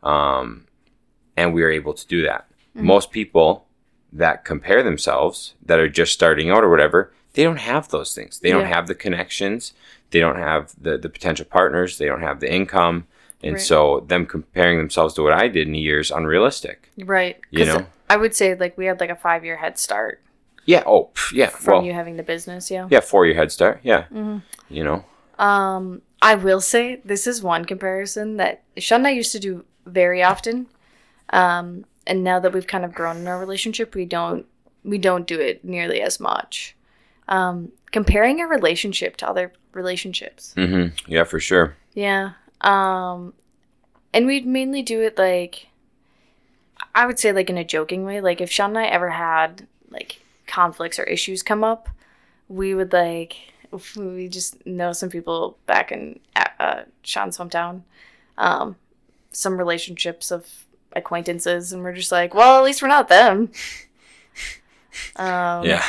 Um, 0.02 0.68
and 1.36 1.54
we 1.54 1.62
were 1.62 1.72
able 1.72 1.94
to 1.94 2.08
do 2.08 2.24
that. 2.24 2.48
Most 2.76 3.12
people 3.12 3.66
that 4.12 4.46
compare 4.46 4.82
themselves 4.82 5.54
that 5.64 5.80
are 5.80 5.90
just 5.90 6.14
starting 6.14 6.50
out 6.50 6.64
or 6.64 6.70
whatever, 6.70 7.14
they 7.34 7.44
don't 7.44 7.58
have 7.58 7.90
those 7.90 8.16
things. 8.16 8.40
They 8.40 8.50
don't 8.50 8.66
have 8.66 8.88
the 8.88 8.96
connections. 8.96 9.74
They 10.10 10.20
don't 10.20 10.38
have 10.38 10.74
the, 10.80 10.98
the 10.98 11.10
potential 11.10 11.46
partners. 11.46 11.98
They 11.98 12.06
don't 12.06 12.22
have 12.22 12.40
the 12.40 12.52
income. 12.52 13.08
And 13.44 13.54
Right. 13.54 13.62
so 13.62 14.06
them 14.08 14.26
comparing 14.26 14.78
themselves 14.78 15.14
to 15.16 15.24
what 15.24 15.34
I 15.34 15.48
did 15.50 15.68
in 15.68 15.76
a 15.76 15.80
year 15.80 16.00
is 16.00 16.12
unrealistic. 16.12 16.90
Right. 16.98 17.40
You 17.52 17.66
know? 17.66 17.86
I 18.10 18.18
would 18.18 18.36
say 18.36 18.56
like 18.56 18.78
we 18.78 18.86
had 18.86 19.00
like 19.00 19.10
a 19.10 19.16
five 19.16 19.44
year 19.44 19.58
head 19.58 19.78
start 19.78 20.22
Yeah. 20.66 20.84
Oh, 20.86 21.10
yeah. 21.34 21.50
from 21.50 21.74
well, 21.74 21.84
you 21.84 21.94
having 21.94 22.18
the 22.18 22.24
business. 22.24 22.72
Yeah. 22.72 22.88
yeah, 22.90 23.00
four 23.02 23.26
year 23.26 23.36
head 23.36 23.52
start. 23.52 23.80
Yeah. 23.84 24.06
Mhm. 24.14 24.42
You 24.70 24.84
know, 24.84 25.06
Um, 25.40 26.02
I 26.22 26.36
will 26.36 26.62
say 26.62 27.02
this 27.04 27.28
is 27.28 27.44
one 27.44 27.66
comparison 27.66 28.38
that 28.38 28.64
Shaun 28.78 29.02
and 29.02 29.08
I 29.08 29.12
used 29.12 29.32
to 29.34 29.40
do 29.40 29.66
very 29.86 30.24
often. 30.24 30.68
Um, 31.32 31.86
and 32.08 32.24
now 32.24 32.40
that 32.40 32.54
we've 32.54 32.68
kind 32.68 32.86
of 32.86 32.94
grown 32.94 33.18
in 33.18 33.28
our 33.28 33.40
relationship, 33.40 33.96
we 33.96 34.06
don't 34.06 34.46
we 34.86 34.98
don't 34.98 35.26
do 35.28 35.40
it 35.40 35.64
nearly 35.64 36.02
as 36.02 36.20
much. 36.20 36.76
Um, 37.30 37.72
comparing 37.92 38.42
a 38.42 38.48
relationship 38.48 39.16
to 39.18 39.28
other 39.28 39.54
relationships. 39.74 40.54
hmm 40.56 40.88
yeah, 41.08 41.24
for 41.24 41.40
sure. 41.40 41.76
Yeah. 41.94 42.32
Um, 42.62 43.34
and 44.14 44.26
we'd 44.26 44.46
mainly 44.46 44.82
do 44.82 45.02
it 45.02 45.18
like, 45.18 45.68
I 46.96 47.06
would 47.06 47.20
say 47.20 47.32
like 47.32 47.50
in 47.50 47.58
a 47.58 47.64
joking 47.64 48.04
way. 48.06 48.20
Like 48.22 48.42
if 48.42 48.52
Shaun 48.52 48.72
and 48.72 48.80
I 48.80 48.86
ever 48.86 49.10
had 49.12 49.68
like 49.90 50.22
conflicts 50.48 51.00
or 51.00 51.04
issues 51.04 51.44
come 51.44 51.64
up, 51.64 51.90
we 52.48 52.74
would 52.76 52.94
like 52.94 53.54
we 53.96 54.28
just 54.28 54.66
know 54.66 54.94
some 54.94 55.10
people 55.10 55.58
back 55.66 55.92
in 55.92 56.20
uh, 56.36 56.84
Shaun's 57.04 57.38
hometown, 57.38 57.82
um, 58.38 58.76
some 59.32 59.58
relationships 59.58 60.32
of 60.32 60.48
acquaintances, 60.94 61.74
and 61.74 61.84
we're 61.84 61.94
just 61.94 62.12
like, 62.12 62.34
well, 62.34 62.58
at 62.58 62.64
least 62.64 62.82
we're 62.82 62.88
not 62.88 63.08
them. 63.10 63.52
Um, 65.16 65.66
yeah. 65.66 65.84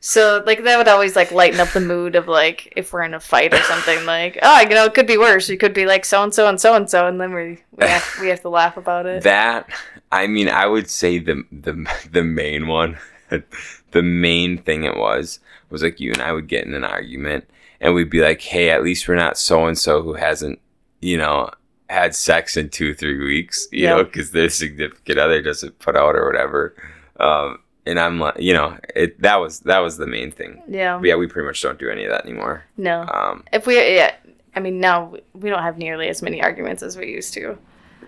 so 0.00 0.42
like 0.46 0.64
that 0.64 0.78
would 0.78 0.88
always 0.88 1.14
like 1.14 1.30
lighten 1.30 1.60
up 1.60 1.68
the 1.72 1.80
mood 1.80 2.16
of 2.16 2.26
like 2.26 2.72
if 2.74 2.90
we're 2.90 3.02
in 3.02 3.12
a 3.12 3.20
fight 3.20 3.52
or 3.52 3.60
something 3.64 4.06
like 4.06 4.38
oh 4.40 4.60
you 4.62 4.70
know 4.70 4.86
it 4.86 4.94
could 4.94 5.06
be 5.06 5.18
worse. 5.18 5.46
you 5.50 5.58
could 5.58 5.74
be 5.74 5.84
like 5.84 6.06
so 6.06 6.22
and 6.22 6.32
so 6.32 6.48
and 6.48 6.58
so 6.58 6.74
and 6.74 6.88
so 6.88 7.06
and 7.06 7.20
then 7.20 7.34
we 7.34 7.58
we 7.76 7.86
have, 7.86 8.16
we 8.18 8.28
have 8.28 8.40
to 8.40 8.48
laugh 8.48 8.78
about 8.78 9.04
it. 9.04 9.22
That 9.24 9.68
I 10.10 10.26
mean, 10.26 10.48
I 10.48 10.66
would 10.66 10.88
say 10.88 11.18
the 11.18 11.44
the 11.52 11.86
the 12.10 12.24
main 12.24 12.66
one, 12.66 12.96
the 13.90 14.02
main 14.02 14.58
thing 14.58 14.84
it 14.84 14.96
was 14.96 15.40
was 15.70 15.82
like 15.82 16.00
you 16.00 16.12
and 16.12 16.22
I 16.22 16.32
would 16.32 16.48
get 16.48 16.64
in 16.66 16.74
an 16.74 16.84
argument, 16.84 17.48
and 17.80 17.94
we'd 17.94 18.10
be 18.10 18.20
like, 18.20 18.40
"Hey, 18.40 18.70
at 18.70 18.82
least 18.82 19.06
we're 19.08 19.14
not 19.14 19.38
so 19.38 19.66
and 19.66 19.78
so 19.78 20.02
who 20.02 20.14
hasn't, 20.14 20.60
you 21.00 21.16
know, 21.16 21.50
had 21.90 22.14
sex 22.14 22.56
in 22.56 22.68
two 22.70 22.94
three 22.94 23.18
weeks, 23.18 23.68
you 23.72 23.86
know, 23.86 24.04
because 24.04 24.30
their 24.32 24.48
significant 24.50 25.18
other 25.18 25.42
doesn't 25.42 25.78
put 25.78 25.96
out 25.96 26.16
or 26.16 26.26
whatever." 26.26 26.74
Um, 27.20 27.58
and 27.86 27.98
I'm 27.98 28.20
like, 28.20 28.38
you 28.38 28.52
know, 28.52 28.76
it 28.94 29.20
that 29.22 29.36
was 29.36 29.60
that 29.60 29.78
was 29.78 29.96
the 29.96 30.06
main 30.06 30.30
thing. 30.30 30.62
yeah. 30.68 30.98
But 30.98 31.08
yeah, 31.08 31.16
we 31.16 31.26
pretty 31.26 31.46
much 31.46 31.62
don't 31.62 31.78
do 31.78 31.88
any 31.88 32.04
of 32.04 32.10
that 32.10 32.24
anymore. 32.24 32.64
No. 32.76 33.06
Um, 33.12 33.44
If 33.52 33.66
we 33.66 33.76
yeah, 33.76 34.14
I 34.54 34.60
mean 34.60 34.78
now 34.80 35.14
we 35.32 35.48
don't 35.48 35.62
have 35.62 35.78
nearly 35.78 36.08
as 36.08 36.22
many 36.22 36.42
arguments 36.42 36.82
as 36.82 36.96
we 36.96 37.08
used 37.10 37.32
to. 37.34 37.58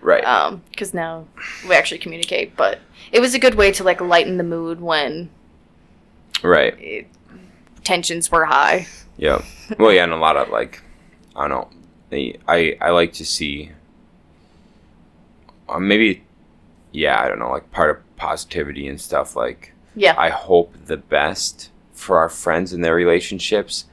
Right. 0.00 0.24
Um, 0.24 0.62
because 0.70 0.92
now 0.94 1.26
we 1.68 1.74
actually 1.74 1.98
communicate. 1.98 2.56
But 2.56 2.80
it 3.12 3.20
was 3.20 3.34
a 3.34 3.38
good 3.38 3.54
way 3.54 3.72
to 3.72 3.84
like 3.84 4.00
lighten 4.00 4.36
the 4.36 4.44
mood 4.44 4.80
when 4.80 5.30
right. 6.42 6.74
it, 6.78 7.06
tensions 7.84 8.30
were 8.30 8.44
high. 8.44 8.86
Yeah. 9.16 9.42
Well, 9.78 9.92
yeah, 9.92 10.04
and 10.04 10.12
a 10.12 10.16
lot 10.16 10.36
of 10.36 10.48
like, 10.48 10.82
I 11.36 11.46
don't 11.46 11.70
know. 12.12 12.32
I 12.48 12.76
I 12.80 12.90
like 12.90 13.12
to 13.14 13.24
see. 13.24 13.70
Uh, 15.68 15.78
maybe, 15.78 16.24
yeah, 16.90 17.22
I 17.22 17.28
don't 17.28 17.38
know, 17.38 17.50
like 17.50 17.70
part 17.70 17.96
of 17.96 18.16
positivity 18.16 18.88
and 18.88 19.00
stuff. 19.00 19.36
Like, 19.36 19.72
Yeah. 19.94 20.14
I 20.18 20.30
hope 20.30 20.74
the 20.86 20.96
best 20.96 21.70
for 21.92 22.18
our 22.18 22.28
friends 22.28 22.72
and 22.72 22.82
their 22.82 22.94
relationships. 22.94 23.84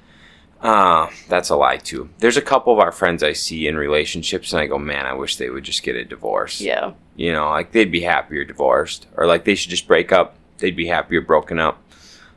Uh, 0.61 1.07
that's 1.29 1.49
a 1.49 1.55
lie 1.55 1.77
too. 1.77 2.09
There's 2.17 2.37
a 2.37 2.41
couple 2.41 2.73
of 2.73 2.79
our 2.79 2.91
friends 2.91 3.21
I 3.21 3.33
see 3.33 3.67
in 3.67 3.77
relationships, 3.77 4.53
and 4.53 4.61
I 4.61 4.65
go, 4.65 4.79
man, 4.79 5.05
I 5.05 5.13
wish 5.13 5.35
they 5.35 5.49
would 5.49 5.63
just 5.63 5.83
get 5.83 5.95
a 5.95 6.03
divorce. 6.03 6.59
yeah. 6.61 6.93
You 7.15 7.31
know, 7.33 7.49
like 7.49 7.71
they'd 7.71 7.91
be 7.91 8.01
happier 8.01 8.43
divorced, 8.45 9.07
or 9.15 9.25
like 9.25 9.43
they 9.43 9.55
should 9.55 9.71
just 9.71 9.87
break 9.87 10.11
up. 10.11 10.35
They'd 10.59 10.75
be 10.75 10.87
happier 10.87 11.21
broken 11.21 11.59
up. 11.59 11.81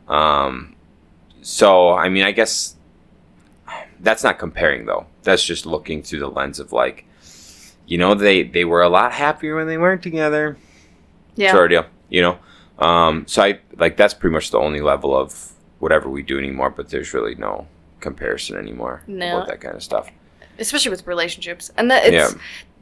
Um, 0.09 0.75
so 1.43 1.91
I 1.93 2.09
mean, 2.09 2.25
I 2.25 2.33
guess 2.33 2.77
that's 4.00 4.25
not 4.25 4.39
comparing 4.39 4.87
though. 4.87 5.07
That's 5.23 5.45
just 5.45 5.67
looking 5.67 6.03
through 6.03 6.21
the 6.21 6.31
lens 6.31 6.59
of 6.61 6.73
like, 6.73 7.05
you 7.87 7.99
know, 7.99 8.15
they 8.15 8.43
they 8.43 8.65
were 8.65 8.83
a 8.83 8.89
lot 8.89 9.12
happier 9.12 9.57
when 9.57 9.67
they 9.67 9.77
weren't 9.79 10.03
together. 10.03 10.57
Yeah. 11.37 11.53
Sort 11.53 11.73
of 11.73 11.85
deal, 11.85 11.91
you 12.09 12.23
know. 12.23 12.39
Um, 12.79 13.27
so 13.27 13.43
I 13.43 13.61
like 13.77 13.97
that's 13.99 14.15
pretty 14.15 14.33
much 14.33 14.50
the 14.50 14.59
only 14.59 14.81
level 14.81 15.15
of 15.17 15.53
whatever 15.79 16.09
we 16.09 16.23
do 16.23 16.39
anymore. 16.39 16.71
But 16.71 16.89
there's 16.89 17.12
really 17.12 17.35
no 17.35 17.67
comparison 18.00 18.57
anymore 18.57 19.02
No. 19.07 19.37
about 19.38 19.49
that 19.49 19.61
kind 19.61 19.75
of 19.76 19.83
stuff. 19.83 20.11
especially 20.59 20.90
with 20.90 21.07
relationships 21.07 21.71
and 21.76 21.90
that 21.90 22.04
it's 22.07 22.35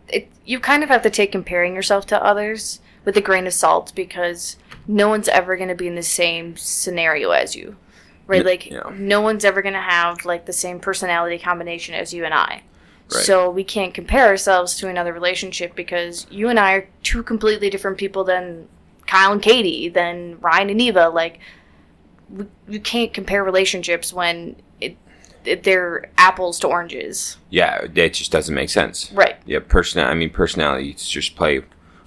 it, 0.09 0.31
you 0.47 0.59
kind 0.59 0.83
of 0.83 0.89
have 0.89 1.03
to 1.03 1.11
take 1.11 1.31
comparing 1.33 1.75
yourself 1.75 2.07
to 2.07 2.25
others 2.25 2.81
with 3.05 3.17
a 3.17 3.21
grain 3.21 3.47
of 3.47 3.53
salt 3.53 3.93
because 3.95 4.57
no 4.87 5.09
one's 5.09 5.29
ever 5.29 5.57
going 5.57 5.69
to 5.69 5.75
be 5.75 5.87
in 5.87 5.95
the 5.95 6.03
same 6.03 6.57
scenario 6.57 7.31
as 7.31 7.55
you 7.55 7.77
right 8.27 8.45
like 8.45 8.67
yeah. 8.71 8.91
no 8.95 9.21
one's 9.21 9.45
ever 9.45 9.61
going 9.63 9.75
to 9.75 9.81
have 9.81 10.25
like 10.25 10.47
the 10.47 10.53
same 10.53 10.81
personality 10.81 11.39
combination 11.39 11.95
as 11.95 12.13
you 12.15 12.25
and 12.25 12.35
i 12.35 12.63
Right. 13.11 13.25
so 13.25 13.49
we 13.49 13.65
can't 13.65 13.95
compare 13.95 14.27
ourselves 14.27 14.77
to 14.79 14.89
another 14.89 15.15
relationship 15.15 15.75
because 15.75 16.27
you 16.31 16.49
and 16.51 16.59
i 16.61 16.73
are 16.75 16.89
two 17.03 17.23
completely 17.23 17.71
different 17.71 17.97
people 17.97 18.23
than 18.25 18.69
kyle 19.07 19.33
and 19.33 19.41
katie 19.41 19.89
than 19.89 20.39
ryan 20.41 20.69
and 20.69 20.81
eva 20.83 21.09
like 21.09 21.39
we, 22.29 22.45
you 22.69 22.81
can't 22.81 23.15
compare 23.15 23.43
relationships 23.43 24.13
when 24.13 24.57
they're 25.57 26.11
apples 26.19 26.59
to 26.61 26.67
oranges 26.69 27.37
Yeah, 27.51 27.87
it 27.95 28.15
just 28.15 28.31
doesn't 28.33 28.55
make 28.55 28.71
sense. 28.71 29.11
right 29.13 29.37
Yeah, 29.47 29.61
person. 29.61 30.03
I 30.05 30.15
mean, 30.15 30.31
personalities 30.31 31.07
just 31.09 31.37
play 31.37 31.63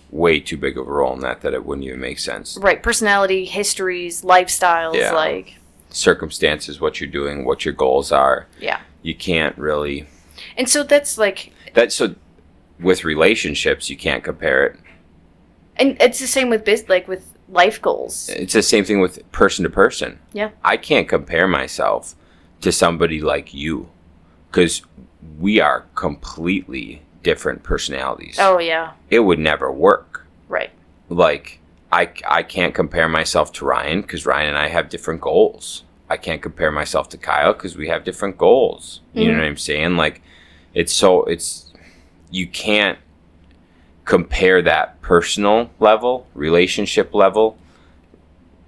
way 0.10 0.40
too 0.40 0.58
big 0.58 0.78
of 0.78 0.88
a 0.88 0.92
role 0.92 1.14
in 1.14 1.20
that 1.22 1.42
that 1.42 1.54
it 1.54 1.66
wouldn't 1.66 1.88
even 1.88 2.00
make 2.00 2.20
sense. 2.20 2.58
right 2.62 2.82
personality 2.84 3.46
histories 3.46 4.22
lifestyles 4.24 4.96
Yeah. 4.96 5.14
like 5.14 5.56
Circumstances, 5.90 6.80
what 6.80 7.00
you're 7.02 7.10
doing, 7.10 7.44
what 7.46 7.66
your 7.66 7.74
goals 7.74 8.12
are. 8.12 8.48
yeah 8.60 8.80
You 9.02 9.14
can't 9.16 9.58
really. 9.58 10.08
and 10.58 10.68
so 10.70 10.84
that's 10.84 11.18
like 11.18 11.52
That's 11.74 11.96
so. 11.96 12.16
With 12.80 13.04
relationships, 13.04 13.90
you 13.92 13.96
can't 13.98 14.24
compare 14.24 14.66
it. 14.66 14.80
and 15.78 15.96
it's 16.02 16.20
the 16.20 16.28
same 16.28 16.50
with 16.50 16.66
biz 16.66 16.90
like 16.90 17.08
with 17.08 17.24
life 17.50 17.82
goals 17.82 18.30
It's 18.30 18.54
the 18.54 18.64
same 18.64 18.84
thing 18.86 19.00
with 19.02 19.30
person 19.32 19.64
to 19.64 19.70
person. 19.70 20.20
Yeah. 20.34 20.50
I 20.64 20.78
can't 20.78 21.08
compare 21.08 21.48
myself 21.48 22.16
to 22.62 22.72
somebody 22.72 23.22
like 23.22 23.54
you, 23.54 23.90
because 24.50 24.82
we 25.40 25.60
are 25.60 25.86
completely 25.96 27.02
different 27.24 27.62
personalities. 27.64 28.38
oh 28.40 28.58
yeah 28.60 28.94
It 29.10 29.20
would 29.20 29.40
never 29.40 29.72
work. 29.72 30.26
right 30.48 30.72
like 31.10 31.60
I, 31.92 32.10
I 32.28 32.44
can't 32.44 32.74
compare 32.74 33.10
myself 33.10 33.52
to 33.54 33.66
Ryan 33.66 34.02
because 34.02 34.26
Ryan 34.26 34.50
and 34.50 34.58
I 34.58 34.70
have 34.70 34.88
different 34.88 35.20
goals. 35.20 35.84
I 36.10 36.16
can't 36.18 36.42
compare 36.42 36.72
myself 36.72 37.10
to 37.10 37.18
Kyle 37.18 37.52
because 37.54 37.76
we 37.76 37.90
have 37.90 38.06
different 38.06 38.38
goals. 38.38 39.02
You 39.14 39.28
know 39.28 39.34
Mhm. 39.34 39.40
what 39.40 39.46
I'm 39.48 39.58
saying? 39.58 39.98
Like 39.98 40.22
it's 40.74 40.94
so 40.94 41.24
it's 41.26 41.72
you 42.32 42.48
can't 42.48 42.98
compare 44.06 44.62
that 44.62 45.02
personal 45.02 45.70
level, 45.80 46.28
relationship 46.34 47.14
level 47.14 47.58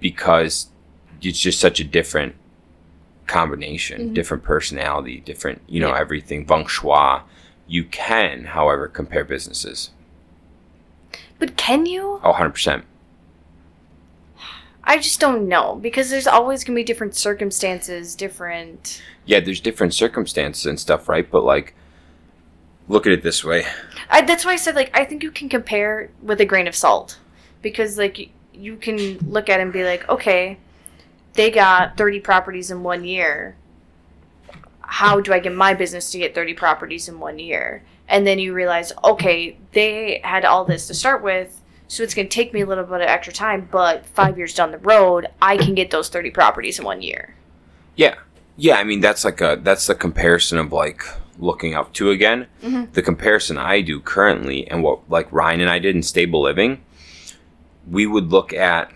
because 0.00 0.68
it's 1.22 1.38
just 1.40 1.60
such 1.60 1.80
a 1.80 1.84
different 1.84 2.34
combination, 3.26 4.10
Mhm. 4.10 4.14
different 4.14 4.42
personality, 4.42 5.20
different, 5.20 5.62
you 5.68 5.80
know, 5.80 5.88
Yeah. 5.90 6.00
everything 6.00 6.46
feng 6.46 6.66
shui. 6.66 7.20
You 7.66 7.84
can, 7.84 8.44
however, 8.46 8.88
compare 8.88 9.24
businesses. 9.24 9.90
but 11.38 11.56
can 11.56 11.84
you 11.86 12.20
Oh, 12.22 12.32
100%. 12.32 12.84
i 14.84 14.96
just 14.98 15.18
don't 15.20 15.48
know 15.48 15.74
because 15.82 16.10
there's 16.10 16.26
always 16.26 16.62
going 16.64 16.74
to 16.74 16.78
be 16.80 16.84
different 16.84 17.14
circumstances 17.16 18.14
different 18.14 19.02
yeah, 19.26 19.40
there's 19.40 19.60
different 19.60 19.94
circumstances 19.94 20.66
and 20.66 20.78
stuff, 20.78 21.08
right? 21.08 21.30
But 21.30 21.44
like, 21.44 21.74
look 22.88 23.06
at 23.06 23.12
it 23.14 23.22
this 23.22 23.42
way. 23.42 23.64
I, 24.10 24.20
that's 24.20 24.44
why 24.44 24.52
i 24.52 24.56
said 24.56 24.74
like 24.76 24.90
i 24.94 25.04
think 25.04 25.22
you 25.22 25.30
can 25.30 25.48
compare 25.48 26.10
with 26.22 26.40
a 26.40 26.44
grain 26.44 26.66
of 26.68 26.76
salt 26.76 27.18
because 27.62 27.96
like 27.98 28.30
you 28.52 28.76
can 28.76 29.18
look 29.28 29.48
at 29.48 29.60
it 29.60 29.62
and 29.62 29.72
be 29.72 29.82
like 29.84 30.06
okay 30.10 30.58
they 31.34 31.50
got 31.50 31.96
30 31.96 32.20
properties 32.20 32.70
in 32.70 32.82
one 32.82 33.04
year. 33.04 33.56
How 34.80 35.20
do 35.20 35.32
I 35.32 35.40
get 35.40 35.54
my 35.54 35.74
business 35.74 36.10
to 36.12 36.18
get 36.18 36.34
30 36.34 36.54
properties 36.54 37.08
in 37.08 37.18
one 37.18 37.38
year? 37.38 37.82
And 38.08 38.26
then 38.26 38.38
you 38.38 38.52
realize, 38.52 38.92
okay, 39.02 39.56
they 39.72 40.20
had 40.22 40.44
all 40.44 40.64
this 40.64 40.86
to 40.88 40.94
start 40.94 41.22
with, 41.22 41.60
so 41.88 42.02
it's 42.02 42.14
going 42.14 42.28
to 42.28 42.34
take 42.34 42.52
me 42.52 42.60
a 42.60 42.66
little 42.66 42.84
bit 42.84 43.00
of 43.00 43.08
extra 43.08 43.32
time, 43.32 43.68
but 43.70 44.06
five 44.06 44.36
years 44.38 44.54
down 44.54 44.70
the 44.70 44.78
road, 44.78 45.26
I 45.40 45.56
can 45.56 45.74
get 45.74 45.90
those 45.90 46.08
30 46.08 46.30
properties 46.30 46.78
in 46.78 46.84
one 46.84 47.02
year. 47.02 47.34
Yeah. 47.96 48.14
Yeah, 48.56 48.76
I 48.76 48.84
mean 48.84 49.00
that's 49.00 49.24
like 49.24 49.40
a 49.40 49.58
that's 49.60 49.88
the 49.88 49.96
comparison 49.96 50.58
of 50.58 50.72
like 50.72 51.02
looking 51.40 51.74
up 51.74 51.92
to 51.94 52.10
again. 52.10 52.46
Mhm. 52.62 52.92
The 52.92 53.02
comparison 53.02 53.58
I 53.58 53.80
do 53.80 53.98
currently 53.98 54.68
and 54.70 54.80
what 54.80 55.00
like 55.10 55.26
Ryan 55.32 55.60
and 55.62 55.70
I 55.70 55.80
did 55.80 55.96
in 55.96 56.04
stable 56.04 56.40
living, 56.40 56.80
we 57.90 58.06
would 58.06 58.30
look 58.30 58.52
at 58.52 58.92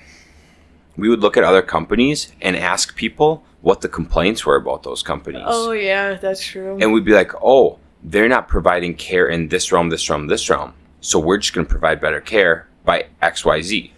we 0.99 1.09
would 1.09 1.21
look 1.21 1.37
at 1.37 1.45
other 1.45 1.63
companies 1.63 2.33
and 2.43 2.57
ask 2.57 2.95
people 2.97 3.45
what 3.63 3.81
the 3.81 3.89
complaints 3.89 4.45
were 4.45 4.57
about 4.57 4.83
those 4.83 5.03
companies. 5.03 5.45
Oh, 5.47 5.71
yeah, 5.71 6.15
that's 6.15 6.45
true. 6.45 6.77
And 6.81 6.93
we'd 6.93 7.05
be 7.05 7.13
like, 7.13 7.33
"Oh, 7.43 7.79
they're 8.03 8.29
not 8.29 8.49
providing 8.49 8.95
care 8.95 9.29
in 9.29 9.49
this 9.49 9.73
realm, 9.73 9.89
this 9.89 10.11
realm, 10.11 10.27
this 10.27 10.51
realm. 10.51 10.75
So 11.01 11.19
we're 11.21 11.39
just 11.39 11.55
going 11.55 11.67
to 11.67 11.71
provide 11.71 12.01
better 12.01 12.21
care 12.21 12.69
by 12.85 13.07
XYZ." 13.23 13.93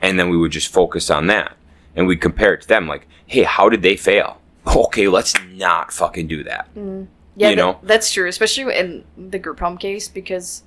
And 0.00 0.18
then 0.18 0.30
we 0.30 0.36
would 0.38 0.52
just 0.52 0.72
focus 0.72 1.10
on 1.10 1.26
that. 1.26 1.56
And 1.96 2.06
we'd 2.06 2.20
compare 2.20 2.54
it 2.54 2.62
to 2.62 2.68
them 2.68 2.86
like, 2.86 3.08
"Hey, 3.26 3.42
how 3.42 3.68
did 3.68 3.82
they 3.82 3.96
fail?" 3.96 4.40
Okay, 4.76 5.08
let's 5.08 5.34
not 5.54 5.92
fucking 5.92 6.28
do 6.28 6.44
that. 6.44 6.68
Mm. 6.76 7.08
Yeah, 7.36 7.50
you 7.50 7.56
that- 7.56 7.62
know? 7.62 7.78
that's 7.82 8.12
true, 8.12 8.28
especially 8.28 8.76
in 8.76 9.04
the 9.16 9.38
group 9.38 9.58
home 9.60 9.78
case 9.78 10.08
because 10.08 10.62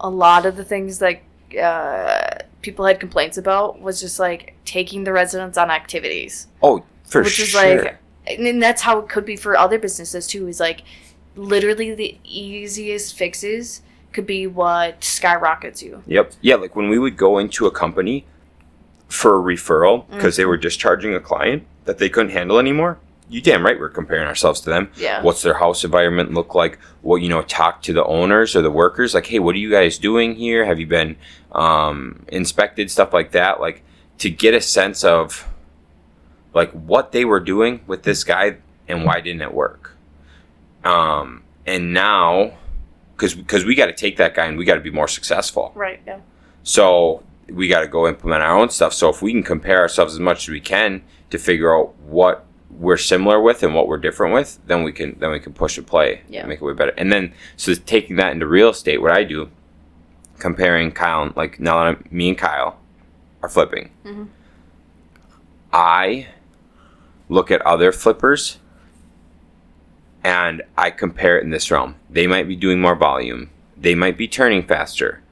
a 0.00 0.08
lot 0.08 0.46
of 0.46 0.56
the 0.56 0.64
things 0.64 0.98
that 1.00 1.20
uh, 1.56 2.38
people 2.62 2.84
had 2.84 3.00
complaints 3.00 3.38
about 3.38 3.80
was 3.80 4.00
just 4.00 4.18
like 4.18 4.54
taking 4.64 5.04
the 5.04 5.12
residents 5.12 5.56
on 5.58 5.70
activities, 5.70 6.48
Oh, 6.62 6.84
for 7.04 7.22
which 7.22 7.32
sure. 7.34 7.44
Which 7.44 7.48
is 7.48 7.54
like, 7.54 7.98
and 8.26 8.62
that's 8.62 8.82
how 8.82 8.98
it 8.98 9.08
could 9.08 9.24
be 9.24 9.36
for 9.36 9.56
other 9.56 9.78
businesses 9.78 10.26
too. 10.26 10.48
Is 10.48 10.60
like 10.60 10.82
literally 11.36 11.94
the 11.94 12.18
easiest 12.24 13.16
fixes 13.16 13.82
could 14.12 14.26
be 14.26 14.46
what 14.46 15.04
skyrockets 15.04 15.82
you. 15.82 16.02
Yep. 16.06 16.32
Yeah, 16.40 16.56
like 16.56 16.74
when 16.74 16.88
we 16.88 16.98
would 16.98 17.16
go 17.16 17.38
into 17.38 17.66
a 17.66 17.70
company 17.70 18.26
for 19.08 19.38
a 19.38 19.42
referral 19.42 20.08
because 20.10 20.36
they 20.36 20.44
were 20.44 20.56
discharging 20.56 21.14
a 21.14 21.20
client 21.20 21.66
that 21.84 21.98
they 21.98 22.08
couldn't 22.08 22.32
handle 22.32 22.58
anymore. 22.58 22.98
You 23.28 23.40
damn 23.40 23.64
right 23.64 23.78
we're 23.78 23.90
comparing 23.90 24.26
ourselves 24.26 24.60
to 24.62 24.70
them. 24.70 24.90
Yeah. 24.96 25.22
What's 25.22 25.42
their 25.42 25.54
house 25.54 25.84
environment 25.84 26.32
look 26.32 26.54
like? 26.54 26.78
What 27.02 27.16
you 27.16 27.28
know, 27.28 27.42
talk 27.42 27.82
to 27.82 27.92
the 27.92 28.04
owners 28.04 28.56
or 28.56 28.62
the 28.62 28.70
workers. 28.70 29.14
Like, 29.14 29.26
hey, 29.26 29.38
what 29.38 29.54
are 29.54 29.58
you 29.58 29.70
guys 29.70 29.98
doing 29.98 30.34
here? 30.34 30.64
Have 30.64 30.80
you 30.80 30.86
been 30.86 31.16
um, 31.52 32.24
inspected? 32.28 32.90
Stuff 32.90 33.12
like 33.12 33.32
that. 33.32 33.60
Like 33.60 33.82
to 34.18 34.30
get 34.30 34.54
a 34.54 34.60
sense 34.60 35.04
of 35.04 35.46
like 36.54 36.70
what 36.72 37.12
they 37.12 37.24
were 37.24 37.40
doing 37.40 37.80
with 37.86 38.02
this 38.02 38.24
guy 38.24 38.56
and 38.88 39.04
why 39.04 39.20
didn't 39.20 39.42
it 39.42 39.54
work. 39.54 39.96
Um, 40.84 41.44
and 41.66 41.92
now, 41.92 42.56
because 43.14 43.34
because 43.34 43.64
we 43.64 43.74
got 43.74 43.86
to 43.86 43.92
take 43.92 44.16
that 44.16 44.34
guy 44.34 44.46
and 44.46 44.56
we 44.56 44.64
got 44.64 44.74
to 44.74 44.80
be 44.80 44.90
more 44.90 45.08
successful. 45.08 45.72
Right. 45.74 46.00
Yeah. 46.06 46.20
So 46.62 47.22
we 47.48 47.68
got 47.68 47.80
to 47.80 47.88
go 47.88 48.08
implement 48.08 48.42
our 48.42 48.56
own 48.56 48.70
stuff. 48.70 48.92
So 48.92 49.08
if 49.08 49.22
we 49.22 49.32
can 49.32 49.42
compare 49.42 49.80
ourselves 49.80 50.14
as 50.14 50.20
much 50.20 50.44
as 50.44 50.48
we 50.48 50.60
can 50.60 51.02
to 51.30 51.38
figure 51.38 51.76
out 51.76 51.94
what 52.00 52.44
we're 52.70 52.96
similar 52.96 53.40
with 53.40 53.62
and 53.62 53.74
what 53.74 53.88
we're 53.88 53.96
different 53.98 54.34
with, 54.34 54.58
then 54.66 54.82
we 54.82 54.92
can 54.92 55.16
then 55.18 55.30
we 55.30 55.40
can 55.40 55.52
push 55.52 55.78
and 55.78 55.86
play 55.86 56.20
Yeah. 56.28 56.40
and 56.40 56.48
make 56.48 56.60
it 56.60 56.64
way 56.64 56.74
better. 56.74 56.92
And 56.96 57.12
then 57.12 57.32
so 57.56 57.74
taking 57.74 58.16
that 58.16 58.32
into 58.32 58.46
real 58.46 58.68
estate, 58.70 59.00
what 59.00 59.10
I 59.12 59.24
do, 59.24 59.48
comparing 60.38 60.92
Kyle 60.92 61.22
and 61.22 61.36
like 61.36 61.58
now 61.58 61.76
that 61.78 61.86
I'm, 61.86 62.04
me 62.10 62.28
and 62.30 62.38
Kyle 62.38 62.78
are 63.42 63.48
flipping, 63.48 63.90
Mhm. 64.04 64.28
I 65.72 66.28
look 67.28 67.50
at 67.50 67.60
other 67.62 67.92
flippers 67.92 68.58
and 70.24 70.62
I 70.76 70.90
compare 70.90 71.38
it 71.38 71.44
in 71.44 71.50
this 71.50 71.70
realm. 71.70 71.96
They 72.10 72.26
might 72.26 72.48
be 72.48 72.56
doing 72.56 72.80
more 72.80 72.94
volume. 72.94 73.50
They 73.76 73.94
might 73.94 74.16
be 74.18 74.26
turning 74.28 74.62
faster. 74.62 75.22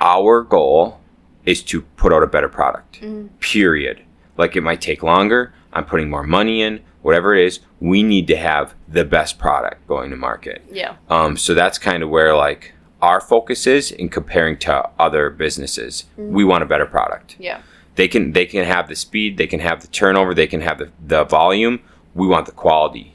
Our 0.00 0.42
goal 0.42 1.00
is 1.44 1.62
to 1.64 1.82
put 1.96 2.12
out 2.12 2.22
a 2.22 2.26
better 2.26 2.48
product. 2.48 3.00
Mhm. 3.02 3.28
Period. 3.40 4.00
Like 4.36 4.56
it 4.56 4.62
might 4.62 4.80
take 4.80 5.02
longer. 5.02 5.52
I'm 5.72 5.84
putting 5.84 6.10
more 6.10 6.22
money 6.24 6.62
in. 6.62 6.80
Whatever 7.02 7.34
it 7.34 7.46
is, 7.46 7.60
we 7.80 8.02
need 8.02 8.26
to 8.26 8.36
have 8.36 8.74
the 8.86 9.04
best 9.04 9.38
product 9.38 9.86
going 9.86 10.10
to 10.10 10.16
market. 10.16 10.62
Yeah. 10.70 10.96
Um, 11.08 11.36
so 11.36 11.54
that's 11.54 11.78
kind 11.78 12.02
of 12.02 12.10
where 12.10 12.36
like 12.36 12.74
our 13.00 13.20
focus 13.20 13.66
is 13.66 13.90
in 13.90 14.10
comparing 14.10 14.58
to 14.58 14.90
other 14.98 15.30
businesses. 15.30 16.04
We 16.18 16.44
want 16.44 16.62
a 16.62 16.66
better 16.66 16.84
product 16.84 17.36
Yeah. 17.38 17.62
they 17.94 18.06
can 18.08 18.32
they 18.32 18.44
can 18.44 18.64
have 18.66 18.88
the 18.88 18.96
speed 18.96 19.38
they 19.38 19.46
can 19.46 19.60
have 19.60 19.80
the 19.80 19.86
turnover 19.88 20.34
they 20.34 20.46
can 20.46 20.60
have 20.60 20.78
the, 20.78 20.90
the 21.06 21.24
volume 21.24 21.80
we 22.14 22.26
want 22.26 22.44
the 22.44 22.52
quality 22.52 23.14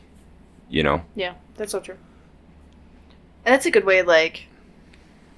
you 0.69 0.81
know 0.81 1.03
Yeah, 1.15 1.35
that's 1.55 1.71
so 1.71 1.79
true. 1.79 1.97
And 3.45 3.53
that's 3.53 3.67
a 3.67 3.71
good 3.71 3.85
way, 3.85 4.01
like, 4.01 4.47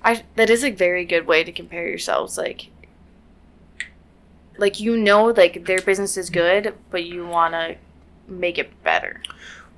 I 0.06 0.24
that 0.38 0.50
is 0.50 0.64
a 0.64 0.72
very 0.72 1.04
good 1.04 1.28
way 1.28 1.44
to 1.44 1.52
compare 1.52 1.86
yourselves. 1.90 2.38
Like, 2.38 2.70
like 4.58 4.80
you 4.80 4.98
know, 4.98 5.26
like 5.26 5.66
their 5.66 5.80
business 5.82 6.18
is 6.18 6.30
good, 6.30 6.74
but 6.92 7.04
you 7.06 7.26
want 7.28 7.54
to 7.54 7.76
make 8.28 8.58
it 8.58 8.70
better. 8.84 9.22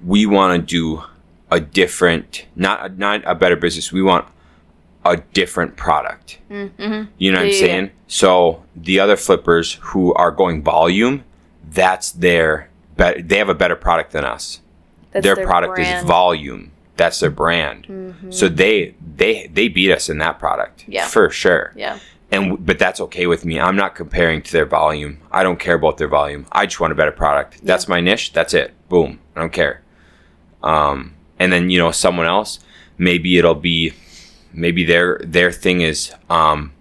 we 0.03 0.25
want 0.25 0.59
to 0.59 0.65
do 0.65 1.03
a 1.51 1.59
different 1.59 2.45
not 2.55 2.85
a, 2.85 2.89
not 2.89 3.21
a 3.25 3.35
better 3.35 3.55
business 3.55 3.91
we 3.91 4.01
want 4.01 4.25
a 5.05 5.17
different 5.33 5.75
product 5.75 6.37
Mm-hmm. 6.49 7.03
you 7.17 7.31
know 7.31 7.37
what 7.39 7.43
i'm 7.43 7.49
Yeah, 7.49 7.53
yeah, 7.53 7.59
yeah. 7.61 7.65
saying 7.67 7.91
so 8.07 8.63
the 8.75 8.99
other 8.99 9.15
flippers 9.17 9.73
who 9.81 10.13
are 10.13 10.31
going 10.31 10.63
volume 10.63 11.23
that's 11.71 12.11
their 12.11 12.69
bet 12.97 13.27
they 13.29 13.37
have 13.37 13.49
a 13.49 13.53
better 13.55 13.75
product 13.75 14.11
than 14.13 14.23
us 14.25 14.61
That's 15.11 15.23
their, 15.23 15.35
product 15.35 15.77
is 15.79 16.03
volume 16.05 16.71
that's 16.95 17.19
their 17.19 17.29
brand 17.29 17.85
Mhm. 17.87 18.33
so 18.33 18.47
they 18.47 18.95
they 19.17 19.47
they 19.53 19.67
beat 19.67 19.91
us 19.91 20.09
in 20.09 20.17
that 20.19 20.39
product 20.39 20.85
Yeah. 20.87 21.05
for 21.07 21.29
sure 21.29 21.73
Yeah, 21.75 21.99
and 22.31 22.65
but 22.65 22.77
that's 22.79 22.99
okay 23.01 23.27
with 23.27 23.45
me. 23.45 23.59
I'm 23.59 23.75
not 23.75 23.95
comparing 23.95 24.41
to 24.43 24.51
their 24.51 24.65
volume. 24.65 25.19
I 25.31 25.43
don't 25.43 25.59
care 25.59 25.75
about 25.75 25.97
their 25.97 26.07
volume. 26.07 26.45
I 26.51 26.65
just 26.65 26.79
want 26.79 26.93
a 26.93 26.95
better 26.95 27.11
product. 27.11 27.59
That's 27.65 27.87
my 27.87 27.99
niche. 28.01 28.33
That's 28.33 28.53
it. 28.53 28.73
Boom. 28.89 29.19
I 29.35 29.39
don't 29.41 29.53
care. 29.53 29.81
Um, 30.63 31.15
and 31.39 31.51
then 31.51 31.69
you 31.69 31.79
know 31.79 31.91
someone 31.91 32.25
else, 32.27 32.59
maybe 32.97 33.37
it'll 33.37 33.55
be, 33.55 33.93
maybe 34.53 34.83
their 34.83 35.19
their 35.23 35.51
thing 35.51 35.81
is 35.81 36.13
um, 36.29 36.73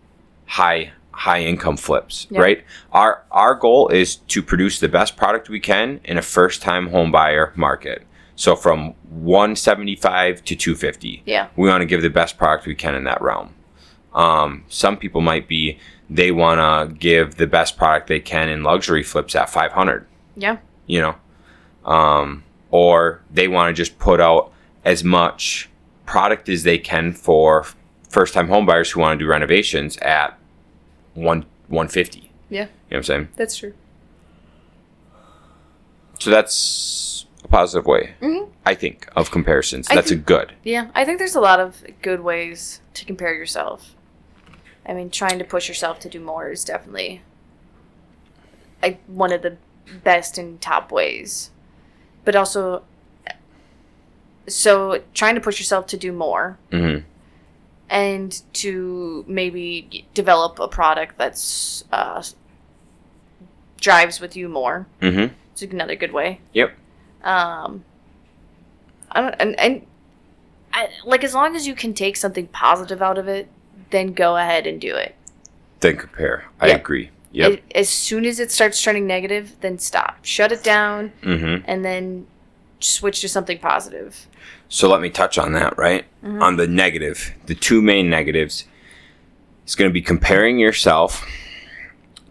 high 0.47 0.93
high 1.13 1.41
income 1.43 1.77
flips, 1.77 2.27
Yeah. 2.31 2.41
right? 2.41 2.65
Our 2.93 3.23
our 3.31 3.55
goal 3.55 3.89
is 3.89 4.17
to 4.17 4.43
produce 4.43 4.79
the 4.81 4.89
best 4.89 5.17
product 5.17 5.49
we 5.49 5.61
can 5.61 6.01
in 6.05 6.19
a 6.19 6.23
first 6.23 6.63
time 6.63 6.89
home 6.91 7.11
buyer 7.11 7.53
market. 7.57 8.03
So 8.37 8.55
from 8.55 8.95
175 9.11 10.45
to 10.45 10.55
250 10.55 11.23
yeah, 11.27 11.49
we 11.57 11.69
want 11.69 11.81
to 11.81 11.87
give 11.87 12.03
the 12.03 12.11
best 12.11 12.39
product 12.39 12.67
we 12.67 12.75
can 12.77 12.95
in 12.95 13.03
that 13.05 13.21
realm. 13.21 13.53
Um, 14.19 14.65
some 14.69 14.97
people 14.97 15.21
might 15.21 15.47
be 15.47 15.79
they 16.11 16.33
want 16.33 16.59
to 16.59 16.95
give 16.99 17.37
the 17.37 17.47
best 17.47 17.77
product 17.77 18.09
they 18.09 18.19
can 18.21 18.49
in 18.49 18.63
luxury 18.65 19.03
flips 19.05 19.37
at 19.37 19.49
500, 19.49 20.07
yeah, 20.37 20.57
you 20.87 21.01
know, 21.01 21.15
um, 21.91 22.43
or 22.71 23.23
they 23.31 23.47
want 23.47 23.75
to 23.75 23.81
just 23.81 23.99
put 23.99 24.21
out 24.21 24.53
as 24.85 25.05
much 25.05 25.69
product 26.05 26.49
as 26.49 26.65
they 26.65 26.79
can 26.79 27.13
for 27.13 27.65
first 28.09 28.35
time 28.35 28.49
homebuyers 28.49 28.91
who 28.91 29.01
want 29.01 29.19
to 29.19 29.25
do 29.25 29.29
renovations 29.31 29.97
at 29.99 30.37
one 31.15 31.45
150. 31.69 32.31
yeah. 32.49 32.63
You 32.63 32.65
know 32.65 32.69
what 32.89 32.97
I'm 32.97 33.03
saying? 33.05 33.29
That's 33.37 33.57
true. 33.57 33.75
So 36.19 36.31
that's 36.31 37.27
a 37.45 37.49
positive 37.49 37.87
way, 37.87 38.15
Mhm. 38.21 38.49
I 38.67 38.75
think, 38.75 39.07
of 39.15 39.31
comparisons. 39.31 39.87
I 39.91 39.95
That's 39.95 40.11
a 40.11 40.17
good. 40.17 40.55
Yeah, 40.65 40.89
I 40.95 41.05
think 41.05 41.19
there's 41.19 41.37
a 41.37 41.41
lot 41.41 41.61
of 41.61 41.85
good 42.03 42.21
ways 42.21 42.81
to 42.95 43.05
compare 43.05 43.35
yourself. 43.35 43.95
I 44.89 44.95
mean, 44.95 45.11
trying 45.11 45.39
to 45.39 45.45
push 45.45 45.69
yourself 45.69 46.01
to 46.01 46.09
do 46.09 46.19
more 46.19 46.51
is 46.51 46.65
definitely 46.65 47.21
like 48.83 49.01
one 49.07 49.33
of 49.33 49.43
the 49.43 49.57
best 50.03 50.39
and 50.39 50.61
top 50.61 50.91
ways. 50.91 51.51
But 52.25 52.35
also 52.35 52.83
so 54.47 55.03
trying 55.15 55.35
to 55.35 55.41
push 55.41 55.59
yourself 55.59 55.87
to 55.89 55.97
do 55.97 56.11
more 56.13 56.59
hmm 56.71 56.99
and 57.91 58.43
to 58.53 59.25
maybe 59.27 60.07
develop 60.13 60.59
a 60.59 60.69
product 60.69 61.17
that's 61.17 61.85
uh, 61.91 62.23
drives 63.81 64.21
with 64.21 64.37
you 64.37 64.47
more. 64.49 64.87
hmm 65.01 65.27
It's 65.53 65.63
another 65.63 65.97
good 65.97 66.13
way. 66.13 66.41
Yep. 66.53 66.77
Um, 67.23 67.85
I 69.11 69.21
don't, 69.23 69.35
and, 69.39 69.59
and 69.59 69.87
I, 70.73 70.91
like 71.05 71.25
as 71.25 71.33
long 71.33 71.57
as 71.57 71.67
you 71.67 71.75
can 71.75 71.95
take 71.95 72.17
something 72.17 72.47
positive 72.49 73.01
out 73.01 73.17
of 73.17 73.27
it, 73.27 73.49
then 73.91 74.13
go 74.13 74.37
ahead 74.37 74.67
and 74.67 74.81
do 74.81 74.95
it. 74.95 75.15
Then 75.81 75.97
compare. 75.97 76.45
I 76.61 76.69
Yeah. 76.69 76.77
agree. 76.77 77.11
Yep. 77.33 77.61
As 77.75 77.89
soon 77.89 78.25
as 78.25 78.41
it 78.41 78.51
starts 78.51 78.83
turning 78.83 79.07
negative, 79.07 79.53
then 79.61 79.79
stop. 79.79 80.19
Shut 80.23 80.51
it 80.53 80.63
down, 80.65 81.13
hmm 81.23 81.57
and 81.67 81.85
then 81.85 82.27
switch 82.81 83.21
to 83.21 83.29
something 83.29 83.59
positive. 83.59 84.27
So 84.69 84.89
let 84.89 85.01
me 85.01 85.11
touch 85.11 85.37
on 85.39 85.53
that, 85.53 85.77
right? 85.79 86.05
Mhm. 86.25 86.41
On 86.43 86.57
the 86.57 86.67
negative, 86.67 87.33
the 87.47 87.55
two 87.55 87.83
main 87.83 88.09
negatives 88.09 88.65
is 89.67 89.75
going 89.75 89.91
to 89.91 89.93
be 89.93 90.03
comparing 90.03 90.59
yourself 90.59 91.27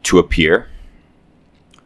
to 0.03 0.19
a 0.19 0.23
peer 0.23 0.67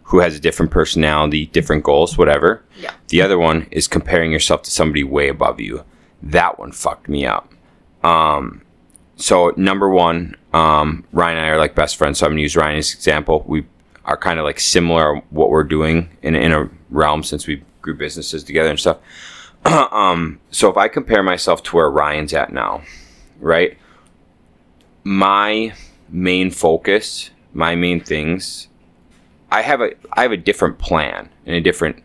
who 0.04 0.20
has 0.20 0.36
a 0.36 0.40
different 0.40 0.72
personality, 0.72 1.46
different 1.48 1.84
goals, 1.84 2.18
whatever. 2.18 2.62
Yeah. 2.78 2.92
The 3.10 3.22
other 3.22 3.38
one 3.40 3.68
is 3.72 3.88
comparing 3.88 4.32
yourself 4.32 4.62
to 4.64 4.72
somebody 4.72 5.04
way 5.04 5.28
above 5.30 5.60
you. 5.60 5.84
That 6.22 6.60
one 6.60 6.72
fucked 6.72 7.08
me 7.10 7.26
up. 7.26 7.52
Um, 8.04 8.62
so 9.22 9.54
number 9.56 9.90
one, 9.90 10.36
um, 10.54 11.04
Ryan 11.12 11.38
and 11.38 11.46
I 11.46 11.50
are 11.50 11.58
like 11.58 11.76
best 11.76 11.96
friends. 11.96 12.20
So 12.20 12.26
I'm 12.26 12.34
gonna 12.34 12.42
use 12.42 12.56
Ryan 12.56 12.78
as 12.78 12.94
example. 12.94 13.44
We 13.48 13.66
are 14.06 14.18
kind 14.18 14.40
of 14.40 14.46
like 14.46 14.60
similar 14.60 15.18
what 15.30 15.50
we're 15.50 15.64
doing 15.64 16.10
in 16.22 16.36
in 16.36 16.52
a 16.52 16.70
realm 16.90 17.24
since 17.24 17.48
we 17.48 17.64
grew 17.82 17.96
businesses 17.96 18.44
together 18.44 18.70
and 18.70 18.80
stuff. 18.80 18.98
um, 19.66 20.40
so 20.50 20.70
if 20.70 20.78
I 20.78 20.88
compare 20.88 21.24
myself 21.24 21.64
to 21.64 21.76
where 21.76 21.90
Ryan's 21.90 22.34
at 22.34 22.52
now, 22.52 22.82
right? 23.40 23.78
My 25.04 25.74
main 26.10 26.52
focus, 26.52 27.30
my 27.54 27.76
main 27.76 28.00
things, 28.00 28.68
I 29.52 29.62
have 29.62 29.82
a 29.82 29.92
I 30.14 30.24
have 30.24 30.32
a 30.32 30.38
different 30.38 30.80
plan 30.80 31.30
and 31.46 31.56
a 31.56 31.62
different 31.62 32.04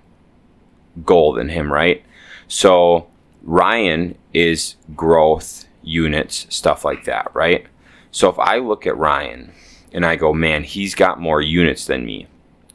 goal 1.05 1.33
than 1.33 1.49
him, 1.49 1.73
right? 1.73 2.05
So 2.49 3.09
Ryan 3.43 4.17
is 4.33 4.77
growth, 4.95 5.66
units, 5.87 6.47
stuff 6.55 6.85
like 6.85 7.05
that, 7.05 7.31
right? 7.33 7.67
So 8.11 8.29
if 8.29 8.39
I 8.39 8.59
look 8.59 8.87
at 8.87 8.97
Ryan 8.99 9.53
and 9.93 10.05
I 10.05 10.17
go, 10.17 10.33
man, 10.35 10.65
he's 10.65 10.95
got 10.95 11.21
more 11.21 11.41
units 11.41 11.87
than 11.87 12.05
me, 12.05 12.27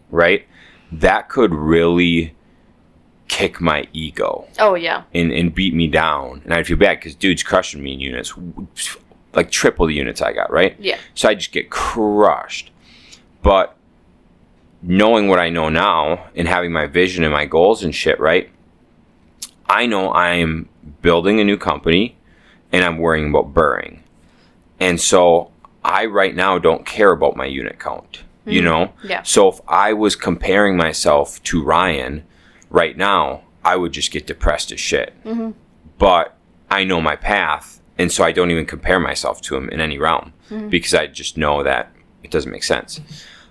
right? 0.09 0.45
That 0.91 1.29
could 1.29 1.53
really 1.53 2.33
kick 3.27 3.61
my 3.61 3.87
ego 3.93 4.47
Oh 4.59 4.75
yeah. 4.75 5.03
and, 5.13 5.31
and 5.31 5.53
beat 5.53 5.73
me 5.73 5.87
down. 5.87 6.41
And 6.43 6.53
I'd 6.53 6.67
feel 6.67 6.77
bad 6.77 6.97
because 6.99 7.15
dude's 7.15 7.43
crushing 7.43 7.81
me 7.83 7.93
in 7.93 7.99
units, 7.99 8.33
like 9.33 9.51
triple 9.51 9.87
the 9.87 9.93
units 9.93 10.21
I 10.21 10.33
got, 10.33 10.51
right? 10.51 10.75
Yeah. 10.79 10.97
So 11.15 11.29
I 11.29 11.35
just 11.35 11.51
get 11.51 11.69
crushed. 11.69 12.71
But 13.41 13.75
knowing 14.81 15.27
what 15.27 15.39
I 15.39 15.49
know 15.49 15.69
now 15.69 16.27
and 16.35 16.47
having 16.47 16.71
my 16.71 16.87
vision 16.87 17.23
and 17.23 17.31
my 17.33 17.45
goals 17.45 17.83
and 17.83 17.93
shit, 17.93 18.19
right? 18.19 18.49
I 19.69 19.85
know 19.85 20.11
I'm 20.11 20.67
building 21.01 21.39
a 21.39 21.43
new 21.43 21.57
company 21.57 22.17
and 22.71 22.83
I'm 22.83 22.97
worrying 22.97 23.29
about 23.29 23.53
burring. 23.53 24.03
And 24.79 24.99
so 24.99 25.51
I 25.83 26.05
right 26.05 26.35
now 26.35 26.57
don't 26.59 26.85
care 26.85 27.11
about 27.11 27.35
my 27.35 27.45
unit 27.45 27.79
count, 27.79 28.23
you 28.45 28.61
mm. 28.61 28.65
know? 28.65 28.93
Yeah. 29.03 29.23
So 29.23 29.49
if 29.49 29.59
I 29.67 29.93
was 29.93 30.15
comparing 30.15 30.77
myself 30.77 31.41
to 31.43 31.63
Ryan 31.63 32.23
right 32.69 32.97
now, 32.97 33.43
I 33.63 33.75
would 33.75 33.91
just 33.91 34.11
get 34.11 34.27
depressed 34.27 34.71
as 34.71 34.79
shit. 34.79 35.13
Mm-hmm. 35.23 35.51
But 35.97 36.35
I 36.69 36.83
know 36.83 37.01
my 37.01 37.15
path, 37.15 37.81
and 37.97 38.11
so 38.11 38.23
I 38.23 38.31
don't 38.31 38.49
even 38.49 38.65
compare 38.65 38.99
myself 38.99 39.41
to 39.41 39.55
him 39.55 39.69
in 39.69 39.79
any 39.79 39.97
realm 39.97 40.33
mm-hmm. 40.49 40.69
because 40.69 40.93
I 40.93 41.07
just 41.07 41.37
know 41.37 41.63
that 41.63 41.91
it 42.23 42.31
doesn't 42.31 42.51
make 42.51 42.63
sense. 42.63 43.01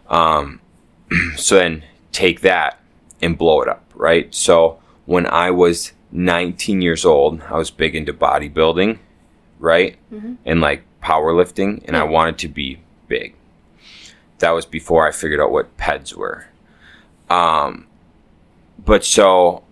Um, 0.08 0.60
so 1.36 1.56
then 1.56 1.84
take 2.12 2.40
that 2.40 2.80
and 3.22 3.36
blow 3.36 3.60
it 3.62 3.68
up, 3.68 3.84
right? 3.94 4.34
So 4.34 4.80
when 5.06 5.26
I 5.26 5.50
was 5.50 5.92
19 6.12 6.82
years 6.82 7.04
old, 7.04 7.42
I 7.42 7.58
was 7.58 7.70
big 7.70 7.94
into 7.94 8.12
bodybuilding, 8.12 8.98
right? 9.60 9.96
And 10.44 10.60
like 10.60 10.82
powerlifting, 11.02 11.84
and 11.86 11.96
I 11.96 12.02
wanted 12.02 12.38
to 12.38 12.48
be 12.48 12.80
big. 13.06 13.34
That 14.38 14.50
was 14.50 14.66
before 14.66 15.06
I 15.06 15.12
figured 15.12 15.40
out 15.40 15.52
what 15.52 15.76
PEDs 15.76 16.14
were. 16.14 16.46
Um, 17.28 17.86
but 18.84 19.04
so 19.04 19.62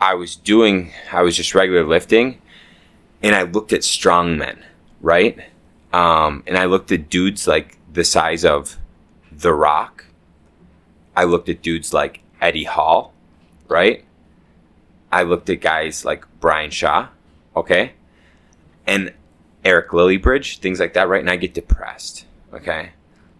I 0.00 0.14
was 0.14 0.36
doing, 0.36 0.92
I 1.12 1.22
was 1.22 1.36
just 1.36 1.54
regular 1.54 1.84
lifting, 1.84 2.40
and 3.22 3.34
I 3.34 3.42
looked 3.42 3.72
at 3.72 3.84
strong 3.84 4.38
men, 4.38 4.64
right? 5.00 5.38
Um, 5.92 6.42
and 6.46 6.56
I 6.56 6.64
looked 6.64 6.90
at 6.90 7.10
dudes 7.10 7.46
like 7.46 7.76
the 7.92 8.04
size 8.04 8.44
of 8.44 8.78
The 9.30 9.52
Rock. 9.52 10.06
I 11.14 11.24
looked 11.24 11.48
at 11.48 11.60
dudes 11.60 11.92
like 11.92 12.22
Eddie 12.40 12.64
Hall, 12.64 13.12
right? 13.68 14.04
I 15.10 15.24
looked 15.24 15.50
at 15.50 15.60
guys 15.60 16.04
like 16.04 16.24
Brian 16.40 16.70
Shaw, 16.70 17.08
okay? 17.54 17.92
And 18.86 19.12
Eric 19.64 19.90
Lilliebridge, 19.90 20.58
things 20.58 20.80
like 20.80 20.94
that, 20.94 21.08
right? 21.08 21.20
And 21.20 21.30
I 21.30 21.36
get 21.36 21.54
depressed, 21.54 22.26
okay? 22.52 22.90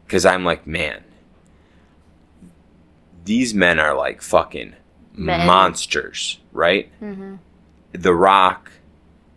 Because 0.06 0.24
I'm 0.24 0.44
like, 0.44 0.66
man, 0.66 1.04
these 3.24 3.54
men 3.54 3.78
are 3.78 3.94
like 3.94 4.22
fucking 4.22 4.74
Men. 5.14 5.46
monsters, 5.46 6.38
right? 6.52 6.90
Mm-hmm. 7.00 7.36
The 7.92 8.14
Rock, 8.14 8.72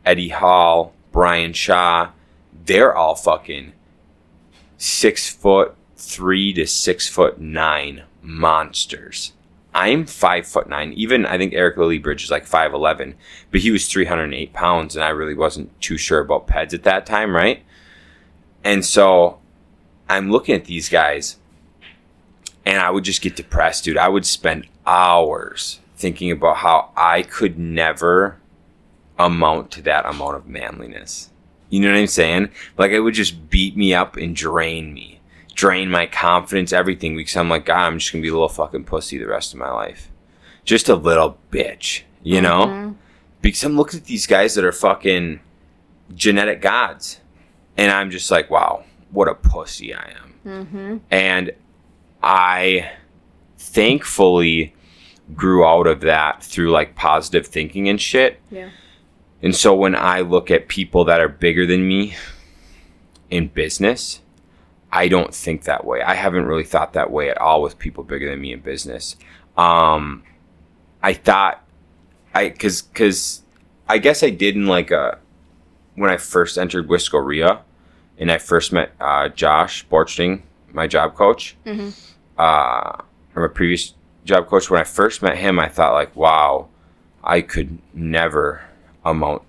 Eddie 0.06 0.30
Hall, 0.30 0.94
Brian 1.12 1.54
Shaw, 1.54 2.12
they're 2.66 2.96
all 2.96 3.16
fucking 3.16 3.74
six 4.78 5.30
foot 5.30 5.76
three 5.96 6.54
to 6.54 6.68
six 6.68 7.08
foot 7.08 7.40
nine 7.40 8.04
monsters. 8.22 9.34
I'm 9.76 10.06
five 10.06 10.48
foot 10.48 10.70
nine. 10.70 10.94
Even 10.94 11.26
I 11.26 11.38
think 11.38 11.54
Eric 11.54 11.76
Lilliebridge 11.76 12.24
is 12.24 12.32
like 12.32 12.48
five 12.48 12.74
eleven, 12.74 13.16
but 13.52 13.60
he 13.60 13.72
was 13.72 13.88
three 13.88 14.06
hundred 14.06 14.24
and 14.24 14.34
eight 14.34 14.54
pounds, 14.54 14.96
and 14.96 15.04
I 15.04 15.10
really 15.10 15.36
wasn't 15.36 15.80
too 15.82 15.98
sure 15.98 16.20
about 16.20 16.48
peds 16.48 16.74
at 16.74 16.84
that 16.84 17.06
time, 17.06 17.36
right? 17.36 17.62
And 18.64 18.86
so 18.86 19.40
I'm 20.10 20.32
looking 20.32 20.56
at 20.56 20.66
these 20.66 20.88
guys, 20.88 21.38
and 22.66 22.80
I 22.80 22.90
would 22.90 23.04
just 23.04 23.22
get 23.22 23.36
depressed, 23.36 23.84
dude. 23.84 23.98
I 23.98 24.08
would 24.08 24.26
spend 24.26 24.66
hours 24.86 25.82
thinking 25.98 26.32
about 26.32 26.58
how 26.58 26.92
I 26.96 27.22
could 27.22 27.60
never 27.60 28.40
amount 29.20 29.72
to 29.72 29.82
that 29.82 30.06
amount 30.06 30.38
of 30.38 30.48
manliness. 30.48 31.32
You 31.70 31.82
know 31.82 31.92
what 31.92 31.98
I'm 31.98 32.08
saying? 32.08 32.50
Like 32.78 32.92
it 32.92 33.02
would 33.02 33.14
just 33.14 33.50
beat 33.50 33.76
me 33.76 33.94
up 33.94 34.16
and 34.16 34.34
drain 34.34 34.94
me, 34.94 35.15
drain 35.56 35.90
my 35.90 36.06
confidence, 36.06 36.72
everything. 36.72 37.16
Because 37.16 37.36
I'm 37.36 37.50
like, 37.50 37.66
God, 37.66 37.88
I'm 37.88 37.98
just 37.98 38.12
gonna 38.12 38.22
be 38.22 38.28
a 38.30 38.34
little 38.34 38.48
fucking 38.48 38.84
pussy 38.84 39.18
the 39.18 39.26
rest 39.26 39.54
of 39.54 39.60
my 39.60 39.72
life, 39.72 40.12
just 40.64 40.88
a 40.88 40.96
little 40.96 41.40
bitch, 41.52 42.04
you 42.22 42.42
know? 42.42 42.68
Mm-hmm. 42.68 42.92
Because 43.42 43.64
I'm 43.64 43.76
looking 43.76 44.00
at 44.00 44.06
these 44.06 44.28
guys 44.28 44.56
that 44.56 44.66
are 44.66 44.72
fucking 44.72 45.40
genetic 46.14 46.62
gods, 46.62 47.22
and 47.78 47.92
I'm 47.92 48.12
just 48.12 48.30
like, 48.30 48.50
wow, 48.50 48.84
what 49.12 49.28
a 49.28 49.36
pussy 49.36 49.94
I 49.94 50.14
am. 50.22 50.34
Mm-hmm. 50.46 50.98
And 51.10 51.52
I 52.22 52.92
thankfully 53.58 54.74
grew 55.34 55.66
out 55.66 55.88
of 55.88 56.02
that 56.02 56.44
through 56.44 56.72
like 56.72 56.96
positive 56.96 57.48
thinking 57.48 57.90
and 57.90 58.00
shit. 58.00 58.40
Yeah. 58.52 58.70
And 59.42 59.56
so 59.56 59.76
when 59.76 59.96
I 59.96 60.22
look 60.22 60.50
at 60.50 60.68
people 60.68 61.06
that 61.06 61.20
are 61.20 61.30
bigger 61.30 61.66
than 61.66 61.88
me 61.88 62.16
in 63.30 63.48
business, 63.48 64.22
I 64.96 65.10
don't 65.10 65.34
think 65.36 65.64
that 65.64 65.84
way. 65.86 66.02
I 66.02 66.14
haven't 66.16 66.46
really 66.46 66.64
thought 66.64 66.94
that 66.94 67.12
way 67.12 67.30
at 67.30 67.38
all 67.38 67.62
with 67.62 67.78
people 67.78 68.04
bigger 68.04 68.30
than 68.30 68.40
me 68.40 68.54
in 68.54 68.62
business. 68.62 69.18
Um, 69.58 70.24
I 71.04 71.14
thought 71.14 71.62
I 72.34 72.50
cause 72.50 72.84
cause 72.94 73.42
I 73.90 73.98
guess 73.98 74.24
I 74.24 74.30
did 74.30 74.56
in 74.56 74.68
like 74.68 74.92
a 74.92 75.20
when 75.96 76.10
I 76.10 76.18
first 76.18 76.58
entered 76.58 76.88
Wiscoria 76.88 77.60
and 78.18 78.32
I 78.32 78.38
first 78.38 78.72
met 78.72 78.92
uh, 79.02 79.28
Josh 79.30 79.86
Borchting, 79.88 80.42
my 80.72 80.88
job 80.88 81.16
coach, 81.16 81.56
Mhm. 81.66 81.94
uh, 82.38 83.02
or 83.36 83.48
my 83.48 83.54
previous 83.54 83.94
job 84.24 84.48
coach. 84.48 84.70
When 84.70 84.80
I 84.80 84.86
first 84.86 85.22
met 85.22 85.38
him, 85.38 85.60
I 85.60 85.68
thought 85.68 85.94
like, 85.94 86.16
wow, 86.16 86.70
I 87.24 87.42
could 87.42 87.80
never 87.94 88.62
amount 89.04 89.42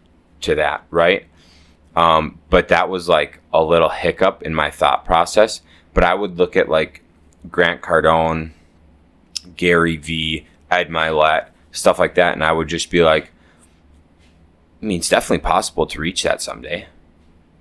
to 0.42 0.56
that, 0.56 0.82
right? 0.90 1.26
Um, 1.96 2.38
but 2.50 2.68
that 2.68 2.88
was 2.88 3.08
like 3.08 3.40
a 3.52 3.62
little 3.64 3.88
hiccup 3.88 4.42
in 4.42 4.54
my 4.54 4.70
thought 4.70 5.04
process. 5.04 5.62
But 5.94 6.04
I 6.04 6.14
would 6.14 6.36
look 6.38 6.56
at 6.56 6.68
like 6.68 7.02
Grant 7.50 7.80
Cardone, 7.80 8.50
Gary 9.56 9.96
V, 9.96 10.46
Ed 10.70 10.88
Mylett, 10.90 11.48
stuff 11.72 11.98
like 11.98 12.14
that, 12.16 12.34
and 12.34 12.44
I 12.44 12.52
would 12.52 12.68
just 12.68 12.90
be 12.90 13.02
like, 13.02 13.32
I 14.82 14.86
mean, 14.86 14.98
it's 14.98 15.08
definitely 15.08 15.38
possible 15.42 15.86
to 15.86 16.00
reach 16.00 16.22
that 16.22 16.42
someday. 16.42 16.86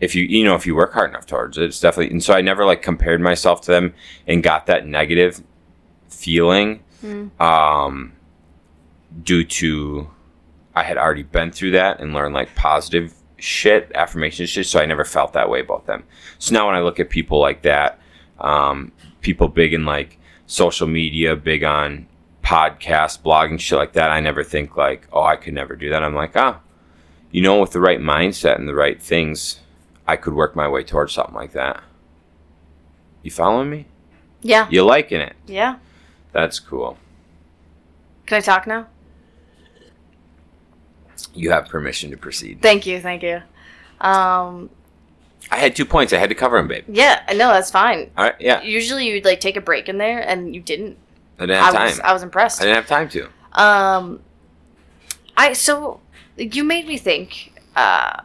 If 0.01 0.13
you, 0.15 0.23
you 0.23 0.43
know, 0.43 0.55
if 0.55 0.65
you 0.67 0.75
work 0.75 0.93
hard 0.93 1.09
enough 1.11 1.25
towards 1.25 1.57
it, 1.57 1.63
it's 1.63 1.79
definitely. 1.79 2.11
And 2.11 2.21
so 2.21 2.33
I 2.33 2.41
never 2.41 2.65
like 2.65 2.81
compared 2.81 3.21
myself 3.21 3.61
to 3.61 3.71
them 3.71 3.93
and 4.27 4.43
got 4.43 4.65
that 4.65 4.85
negative 4.85 5.41
feeling, 6.09 6.81
Mm. 7.03 7.39
um, 7.39 8.13
due 9.23 9.43
to 9.43 10.09
I 10.75 10.83
had 10.83 10.97
already 10.97 11.23
been 11.23 11.51
through 11.51 11.71
that 11.71 11.99
and 11.99 12.13
learned 12.13 12.33
like 12.33 12.55
positive 12.55 13.13
shit, 13.45 13.91
affirmation 13.95 14.45
shit. 14.45 14.65
So 14.65 14.79
I 14.79 14.85
never 14.85 15.05
felt 15.05 15.33
that 15.33 15.49
way 15.49 15.59
about 15.59 15.85
them. 15.85 16.03
So 16.39 16.53
now 16.53 16.67
when 16.67 16.75
I 16.75 16.81
look 16.81 16.99
at 16.99 17.09
people 17.09 17.39
like 17.39 17.61
that, 17.61 17.99
um, 18.39 18.91
people 19.21 19.47
big 19.47 19.73
in 19.73 19.85
like 19.85 20.19
social 20.47 20.87
media, 20.87 21.35
big 21.35 21.63
on 21.63 22.07
podcasts, 22.43 23.21
blogging, 23.21 23.59
shit 23.59 23.77
like 23.77 23.93
that, 23.93 24.09
I 24.09 24.19
never 24.19 24.43
think 24.43 24.75
like, 24.75 25.07
oh, 25.13 25.23
I 25.23 25.35
could 25.35 25.53
never 25.53 25.75
do 25.75 25.89
that. 25.89 26.03
I'm 26.03 26.15
like, 26.15 26.35
ah, 26.35 26.59
you 27.31 27.41
know, 27.41 27.59
with 27.59 27.71
the 27.71 27.79
right 27.79 27.99
mindset 27.99 28.57
and 28.57 28.67
the 28.67 28.75
right 28.75 29.01
things, 29.01 29.59
I 30.07 30.15
could 30.15 30.33
work 30.33 30.55
my 30.55 30.67
way 30.67 30.83
towards 30.83 31.13
something 31.13 31.35
like 31.35 31.53
that. 31.53 31.83
You 33.23 33.31
following 33.31 33.69
me? 33.69 33.87
Yeah. 34.41 34.67
You 34.69 34.83
liking 34.83 35.21
it? 35.21 35.35
Yeah. 35.47 35.77
That's 36.31 36.59
cool. 36.59 36.97
Can 38.25 38.37
I 38.37 38.41
talk 38.41 38.67
now? 38.67 38.87
You 41.33 41.51
have 41.51 41.67
permission 41.67 42.11
to 42.11 42.17
proceed. 42.17 42.61
Thank 42.61 42.85
you. 42.85 42.99
Thank 43.01 43.23
you. 43.23 43.41
Um. 44.01 44.69
I 45.51 45.57
had 45.57 45.75
two 45.75 45.85
points. 45.85 46.11
I 46.11 46.17
had 46.17 46.29
to 46.29 46.35
cover 46.35 46.57
them, 46.57 46.67
babe. 46.67 46.85
Yeah. 46.87 47.21
No, 47.29 47.49
that's 47.53 47.69
fine. 47.69 48.09
All 48.17 48.23
right. 48.23 48.35
Yeah. 48.39 48.61
Usually 48.63 49.07
you'd 49.07 49.25
like 49.25 49.39
take 49.39 49.55
a 49.55 49.61
break 49.61 49.87
in 49.87 49.97
there, 49.99 50.19
and 50.27 50.55
you 50.55 50.61
didn't. 50.61 50.97
I 51.37 51.41
didn't 51.45 51.57
have 51.63 51.75
I 51.75 51.77
time. 51.77 51.87
was 51.87 51.99
I 51.99 52.13
was 52.13 52.23
impressed. 52.23 52.61
I 52.61 52.65
didn't 52.65 52.77
have 52.77 52.87
time 52.87 53.09
to. 53.09 53.29
Um, 53.53 54.21
I 55.37 55.53
so 55.53 55.99
you 56.37 56.63
made 56.63 56.87
me 56.87 56.97
think. 56.97 57.53
Uh, 57.75 58.21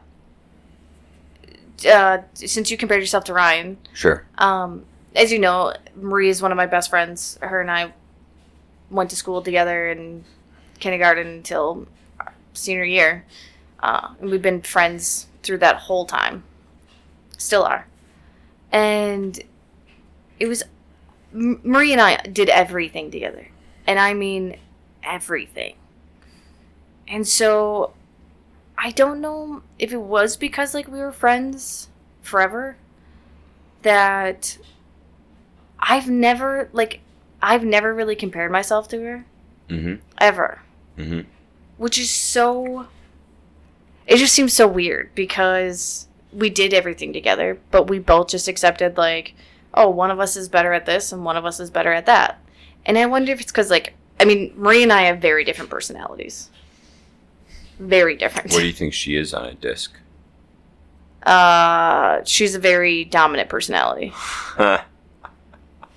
uh, 1.90 2.18
since 2.34 2.70
you 2.70 2.76
compared 2.76 3.00
yourself 3.00 3.24
to 3.24 3.32
Ryan, 3.32 3.78
Sure. 3.94 4.24
um, 4.38 4.84
as 5.16 5.32
you 5.32 5.38
know, 5.38 5.74
Marie 5.96 6.28
is 6.28 6.42
one 6.42 6.52
of 6.52 6.56
my 6.56 6.66
best 6.66 6.90
friends. 6.90 7.38
Her 7.40 7.60
and 7.60 7.70
I 7.70 7.92
went 8.90 9.10
to 9.10 9.16
school 9.16 9.40
together 9.42 9.90
in 9.90 10.24
kindergarten 10.78 11.26
until 11.26 11.86
senior 12.54 12.84
year, 12.84 13.24
uh, 13.82 14.10
and 14.20 14.30
we've 14.30 14.42
been 14.42 14.62
friends 14.62 15.26
through 15.42 15.58
that 15.58 15.76
whole 15.76 16.04
time. 16.06 16.44
Still 17.38 17.64
are, 17.64 17.86
and 18.72 19.40
it 20.38 20.46
was 20.46 20.62
M- 21.34 21.60
Marie 21.64 21.92
and 21.92 22.00
I 22.00 22.16
did 22.18 22.48
everything 22.48 23.10
together, 23.10 23.48
and 23.86 23.98
I 23.98 24.14
mean 24.14 24.56
everything. 25.02 25.74
And 27.08 27.26
so, 27.26 27.92
I 28.78 28.90
don't 28.92 29.20
know 29.20 29.62
if 29.78 29.92
it 29.92 30.00
was 30.02 30.36
because 30.36 30.74
like 30.74 30.88
we 30.88 31.00
were 31.00 31.12
friends 31.12 31.88
forever 32.22 32.76
that 33.82 34.58
I've 35.78 36.08
never 36.08 36.68
like 36.72 37.00
I've 37.42 37.64
never 37.64 37.94
really 37.94 38.16
compared 38.16 38.50
myself 38.52 38.88
to 38.88 39.00
her 39.02 39.24
Mm-hmm. 39.68 39.94
ever, 40.18 40.60
Mm-hmm. 40.98 41.20
Which 41.80 41.96
is 41.98 42.10
so 42.10 42.88
it 44.06 44.18
just 44.18 44.34
seems 44.34 44.52
so 44.52 44.68
weird 44.68 45.14
because 45.14 46.08
we 46.30 46.50
did 46.50 46.74
everything 46.74 47.14
together, 47.14 47.58
but 47.70 47.88
we 47.88 47.98
both 47.98 48.28
just 48.28 48.48
accepted 48.48 48.98
like, 48.98 49.34
oh, 49.72 49.88
one 49.88 50.10
of 50.10 50.20
us 50.20 50.36
is 50.36 50.50
better 50.50 50.74
at 50.74 50.84
this 50.84 51.10
and 51.10 51.24
one 51.24 51.38
of 51.38 51.46
us 51.46 51.58
is 51.58 51.70
better 51.70 51.90
at 51.94 52.04
that. 52.04 52.38
And 52.84 52.98
I 52.98 53.06
wonder 53.06 53.32
if 53.32 53.40
it's 53.40 53.50
cuz 53.50 53.70
like 53.70 53.94
I 54.20 54.26
mean, 54.26 54.52
Marie 54.56 54.82
and 54.82 54.92
I 54.92 55.04
have 55.04 55.20
very 55.22 55.42
different 55.42 55.70
personalities. 55.70 56.50
Very 57.78 58.14
different. 58.14 58.52
What 58.52 58.60
do 58.60 58.66
you 58.66 58.74
think 58.74 58.92
she 58.92 59.16
is 59.16 59.32
on 59.32 59.46
a 59.46 59.54
DISC? 59.54 59.90
uh 61.22 62.20
she's 62.24 62.54
a 62.54 62.58
very 62.58 63.04
dominant 63.06 63.48
personality. 63.48 64.12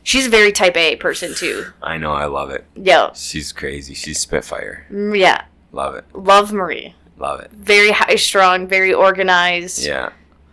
She's 0.06 0.28
a 0.28 0.30
very 0.30 0.52
type 0.54 0.76
A 0.78 0.96
person 0.98 1.34
too. 1.34 1.66
I 1.82 1.98
know. 1.98 2.12
I 2.14 2.26
love 2.26 2.52
it. 2.52 2.66
Yeah. 2.76 3.12
She's 3.14 3.52
crazy. 3.54 3.94
She's 3.94 4.20
Spitfire. 4.20 4.86
Mm, 4.92 5.18
Yeah. 5.18 5.46
Love 5.74 5.96
it. 5.96 6.06
Love 6.14 6.54
Marie. 6.54 6.96
Love 7.18 7.42
it. 7.42 7.52
Very 7.52 7.92
high 7.92 8.16
strung, 8.16 8.68
very 8.68 8.94
organized. 8.94 9.86
Yeah. 9.86 10.12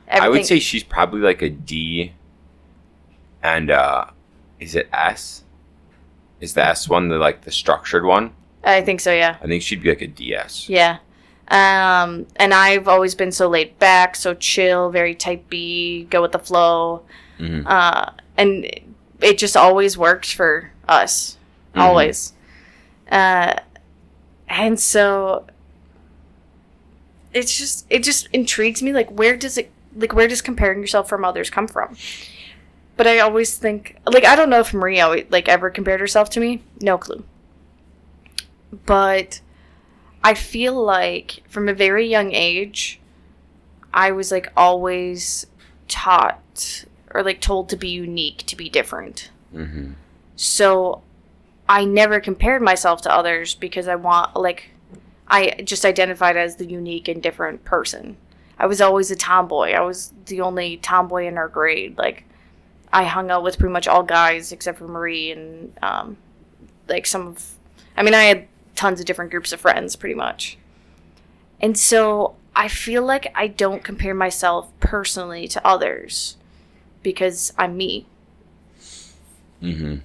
Everything. 0.09 0.23
I 0.25 0.29
would 0.29 0.47
say 0.47 0.59
she's 0.59 0.83
probably 0.83 1.21
like 1.21 1.43
a 1.43 1.51
D. 1.51 2.13
And 3.43 3.71
uh 3.71 4.07
is 4.59 4.75
it 4.75 4.89
S? 4.93 5.45
Is 6.41 6.55
the 6.55 6.65
S 6.67 6.89
one 6.89 7.09
the 7.09 7.19
like 7.19 7.43
the 7.43 7.53
structured 7.53 8.05
one? 8.05 8.33
I 8.65 8.81
think 8.83 9.01
so, 9.01 9.13
yeah. 9.13 9.37
I 9.43 9.47
think 9.47 9.63
she'd 9.63 9.83
be 9.83 9.91
like 9.91 10.03
a 10.03 10.07
DS. 10.07 10.69
Yeah. 10.69 10.99
Um, 11.49 12.27
and 12.37 12.55
I've 12.55 12.87
always 12.89 13.15
been 13.15 13.33
so 13.33 13.49
laid 13.49 13.79
back, 13.79 14.15
so 14.15 14.35
chill, 14.35 14.91
very 14.91 15.15
type 15.15 15.49
B, 15.49 16.07
go 16.11 16.23
with 16.23 16.33
the 16.33 16.39
flow. 16.39 17.03
Mm-hmm. 17.39 17.67
Uh, 17.67 18.11
and 18.37 18.67
it 19.21 19.39
just 19.39 19.57
always 19.57 19.97
works 19.99 20.31
for 20.31 20.71
us. 20.89 21.39
Mhm. 21.75 21.81
Always. 21.81 22.35
Uh, 23.11 23.55
and 24.51 24.79
so 24.79 25.47
it's 27.33 27.57
just 27.57 27.87
it 27.89 28.03
just 28.03 28.29
intrigues 28.33 28.83
me 28.83 28.93
like 28.93 29.09
where 29.11 29.37
does 29.37 29.57
it 29.57 29.71
like 29.95 30.13
where 30.13 30.29
does 30.29 30.43
comparing 30.43 30.81
yourself 30.81 31.09
from 31.09 31.25
others 31.25 31.49
come 31.49 31.69
from? 31.69 31.97
But 32.97 33.07
i 33.07 33.21
always 33.21 33.57
think 33.57 33.97
like 34.05 34.25
i 34.25 34.37
don't 34.37 34.51
know 34.51 34.61
if 34.61 34.75
marie 34.75 35.01
always, 35.01 35.27
like 35.31 35.49
ever 35.49 35.71
compared 35.71 36.01
herself 36.01 36.29
to 36.31 36.41
me. 36.41 36.63
No 36.83 36.99
clue. 36.99 37.25
But 38.85 39.41
i 40.23 40.35
feel 40.35 40.75
like 40.75 41.43
from 41.49 41.69
a 41.69 41.73
very 41.75 42.07
young 42.07 42.33
age 42.33 43.01
i 43.95 44.13
was 44.13 44.31
like 44.31 44.53
always 44.57 45.47
taught 45.89 46.85
or 47.13 47.23
like 47.23 47.41
told 47.41 47.69
to 47.71 47.77
be 47.77 47.89
unique 47.89 48.39
to 48.47 48.57
be 48.57 48.69
different. 48.69 49.31
Mhm. 49.55 49.95
so 50.37 51.03
I 51.71 51.85
never 51.85 52.19
compared 52.19 52.63
myself 52.63 53.01
to 53.03 53.15
others 53.15 53.55
because 53.55 53.87
I 53.87 53.95
want 53.95 54.35
like 54.35 54.71
I 55.29 55.63
just 55.63 55.85
identified 55.85 56.37
as 56.37 56.57
the 56.57 56.67
unique 56.67 57.07
and 57.07 57.23
different 57.23 57.65
person. 57.65 58.17
I 58.59 58.67
was 58.67 58.81
always 58.81 59.13
a 59.13 59.17
tomboy. 59.17 59.71
I 59.71 59.81
was 59.81 60.13
the 60.27 60.41
only 60.41 60.79
tomboy 60.79 61.27
in 61.29 61.39
our 61.39 61.47
grade. 61.47 61.97
Like 61.97 62.25
I 62.93 63.05
hung 63.05 63.31
out 63.31 63.45
with 63.45 63.57
pretty 63.57 63.73
much 63.73 63.87
all 63.87 64.03
guys 64.03 64.51
except 64.51 64.79
for 64.81 64.89
Marie 64.89 65.31
and 65.31 65.73
um, 65.81 66.17
like 66.89 67.07
some 67.07 67.29
of 67.29 67.55
I 67.97 68.03
mean 68.03 68.15
I 68.15 68.25
had 68.25 68.49
tons 68.75 68.99
of 68.99 69.07
different 69.07 69.31
groups 69.31 69.53
of 69.53 69.61
friends 69.61 69.95
pretty 69.95 70.17
much. 70.17 70.59
And 71.61 71.79
so 71.79 72.35
I 72.57 72.67
feel 72.67 73.05
like 73.05 73.31
I 73.37 73.47
don't 73.47 73.85
compare 73.85 74.15
myself 74.15 74.73
personally 74.81 75.47
to 75.47 75.65
others 75.65 76.37
because 77.05 77.53
I'm 77.57 77.77
me. 77.77 78.07
Mhm. 79.63 80.01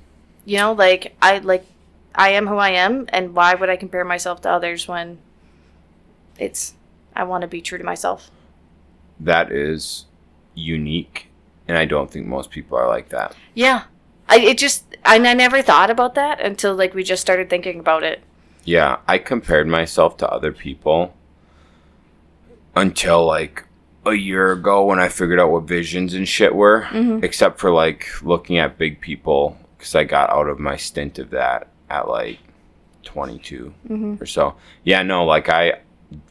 You 0.45 0.57
know, 0.57 0.73
like 0.73 1.15
I 1.21 1.39
like 1.39 1.65
I 2.13 2.29
am 2.29 2.47
who 2.47 2.55
I 2.57 2.69
am 2.69 3.05
and 3.09 3.33
why 3.35 3.55
would 3.55 3.69
I 3.69 3.75
compare 3.75 4.05
myself 4.05 4.41
to 4.41 4.49
others 4.51 4.87
when 4.87 5.17
it's 6.37 6.75
I 7.15 7.23
want 7.23 7.41
to 7.41 7.47
be 7.47 7.61
true 7.61 7.77
to 7.77 7.83
myself. 7.83 8.29
That 9.19 9.51
is 9.51 10.05
unique, 10.53 11.27
and 11.67 11.77
I 11.77 11.85
don't 11.85 12.11
think 12.11 12.27
most 12.27 12.51
people 12.51 12.77
are 12.77 12.87
like 12.87 13.09
that. 13.09 13.35
Yeah. 13.53 13.83
I 14.27 14.37
it 14.39 14.57
just 14.57 14.85
I, 15.05 15.15
I 15.15 15.33
never 15.33 15.61
thought 15.61 15.89
about 15.89 16.15
that 16.15 16.39
until 16.39 16.73
like 16.75 16.93
we 16.93 17.03
just 17.03 17.21
started 17.21 17.49
thinking 17.49 17.79
about 17.79 18.03
it. 18.03 18.21
Yeah, 18.63 18.97
I 19.07 19.19
compared 19.19 19.67
myself 19.67 20.17
to 20.17 20.29
other 20.29 20.51
people 20.51 21.13
until 22.75 23.25
like 23.25 23.63
a 24.05 24.13
year 24.13 24.51
ago 24.51 24.85
when 24.85 24.99
I 24.99 25.09
figured 25.09 25.39
out 25.39 25.51
what 25.51 25.63
visions 25.63 26.13
and 26.13 26.27
shit 26.27 26.53
were, 26.55 26.83
Mhm. 26.91 27.23
except 27.23 27.59
for 27.59 27.71
like 27.71 28.07
looking 28.23 28.57
at 28.57 28.77
big 28.77 29.01
people 29.01 29.57
because 29.85 29.93
I 29.95 30.03
got 30.03 30.31
out 30.31 30.47
of 30.49 30.57
my 30.59 30.77
stint 30.77 31.19
of 31.19 31.29
that 31.29 31.67
at 31.91 32.07
like 32.07 32.39
22 33.03 33.71
Mhm. 33.87 34.19
or 34.19 34.25
so. 34.25 34.55
Yeah, 34.83 35.03
no, 35.03 35.23
like 35.25 35.47
I 35.47 35.79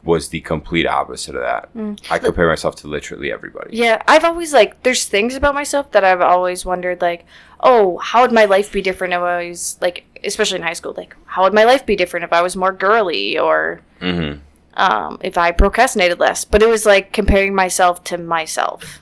was 0.03 0.27
the 0.27 0.41
complete 0.41 0.85
opposite 0.85 1.35
of 1.35 1.41
that. 1.41 1.73
Mm. 1.73 1.97
I 2.11 2.19
compare 2.19 2.49
myself 2.49 2.75
to 2.77 2.87
literally 2.87 3.31
everybody. 3.31 3.77
Yeah, 3.77 4.01
I've 4.09 4.25
always 4.25 4.51
like 4.51 4.83
there's 4.83 5.05
things 5.05 5.35
about 5.35 5.55
myself 5.55 5.91
that 5.93 6.03
I've 6.03 6.19
always 6.19 6.65
wondered 6.65 7.01
like, 7.01 7.25
oh, 7.61 7.97
how 7.99 8.23
would 8.23 8.33
my 8.33 8.43
life 8.43 8.73
be 8.73 8.81
different 8.81 9.13
if 9.13 9.21
I 9.21 9.47
was 9.47 9.77
like 9.79 10.03
especially 10.25 10.57
in 10.57 10.63
high 10.63 10.73
school, 10.73 10.93
like 10.97 11.15
how 11.27 11.43
would 11.43 11.53
my 11.53 11.63
life 11.63 11.85
be 11.85 11.95
different 11.95 12.25
if 12.25 12.33
I 12.33 12.41
was 12.41 12.57
more 12.57 12.73
girly 12.73 13.37
or 13.39 13.79
hmm 14.01 14.33
um, 14.73 15.17
if 15.23 15.37
I 15.37 15.53
procrastinated 15.53 16.19
less. 16.19 16.43
But 16.43 16.61
it 16.61 16.67
was 16.67 16.85
like 16.85 17.13
comparing 17.13 17.55
myself 17.55 18.03
to 18.05 18.17
myself. 18.17 18.99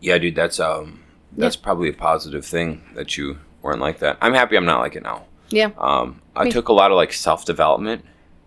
Yeah, 0.00 0.18
dude, 0.18 0.34
that's 0.34 0.60
um, 0.60 1.00
that's 1.36 1.56
probably 1.56 1.88
a 1.88 1.92
positive 1.92 2.44
thing 2.44 2.82
that 2.94 3.16
you 3.16 3.38
weren't 3.62 3.80
like 3.80 3.98
that. 4.00 4.18
I'm 4.20 4.34
happy 4.34 4.56
I'm 4.56 4.64
not 4.64 4.80
like 4.80 4.96
it 4.96 5.02
now. 5.02 5.24
Yeah. 5.50 5.70
Um, 5.78 6.20
I 6.36 6.44
Me- 6.44 6.50
took 6.50 6.68
a 6.68 6.72
lot 6.72 6.90
of 6.90 6.96
like 6.96 7.12
self 7.12 7.44
development, 7.44 8.04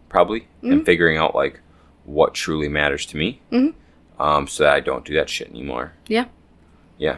probably, 0.10 0.48
Mhm. 0.64 0.72
and 0.72 0.86
figuring 0.86 1.18
out 1.18 1.36
like 1.36 1.60
what 2.06 2.34
truly 2.34 2.68
matters 2.70 3.06
to 3.08 3.18
me. 3.18 3.42
Mhm. 3.52 3.74
Um, 4.20 4.48
so 4.48 4.64
that 4.64 4.74
I 4.74 4.80
don't 4.80 5.04
do 5.06 5.14
that 5.16 5.30
shit 5.30 5.50
anymore. 5.50 5.94
Yeah. 6.08 6.26
Yeah. 6.98 7.18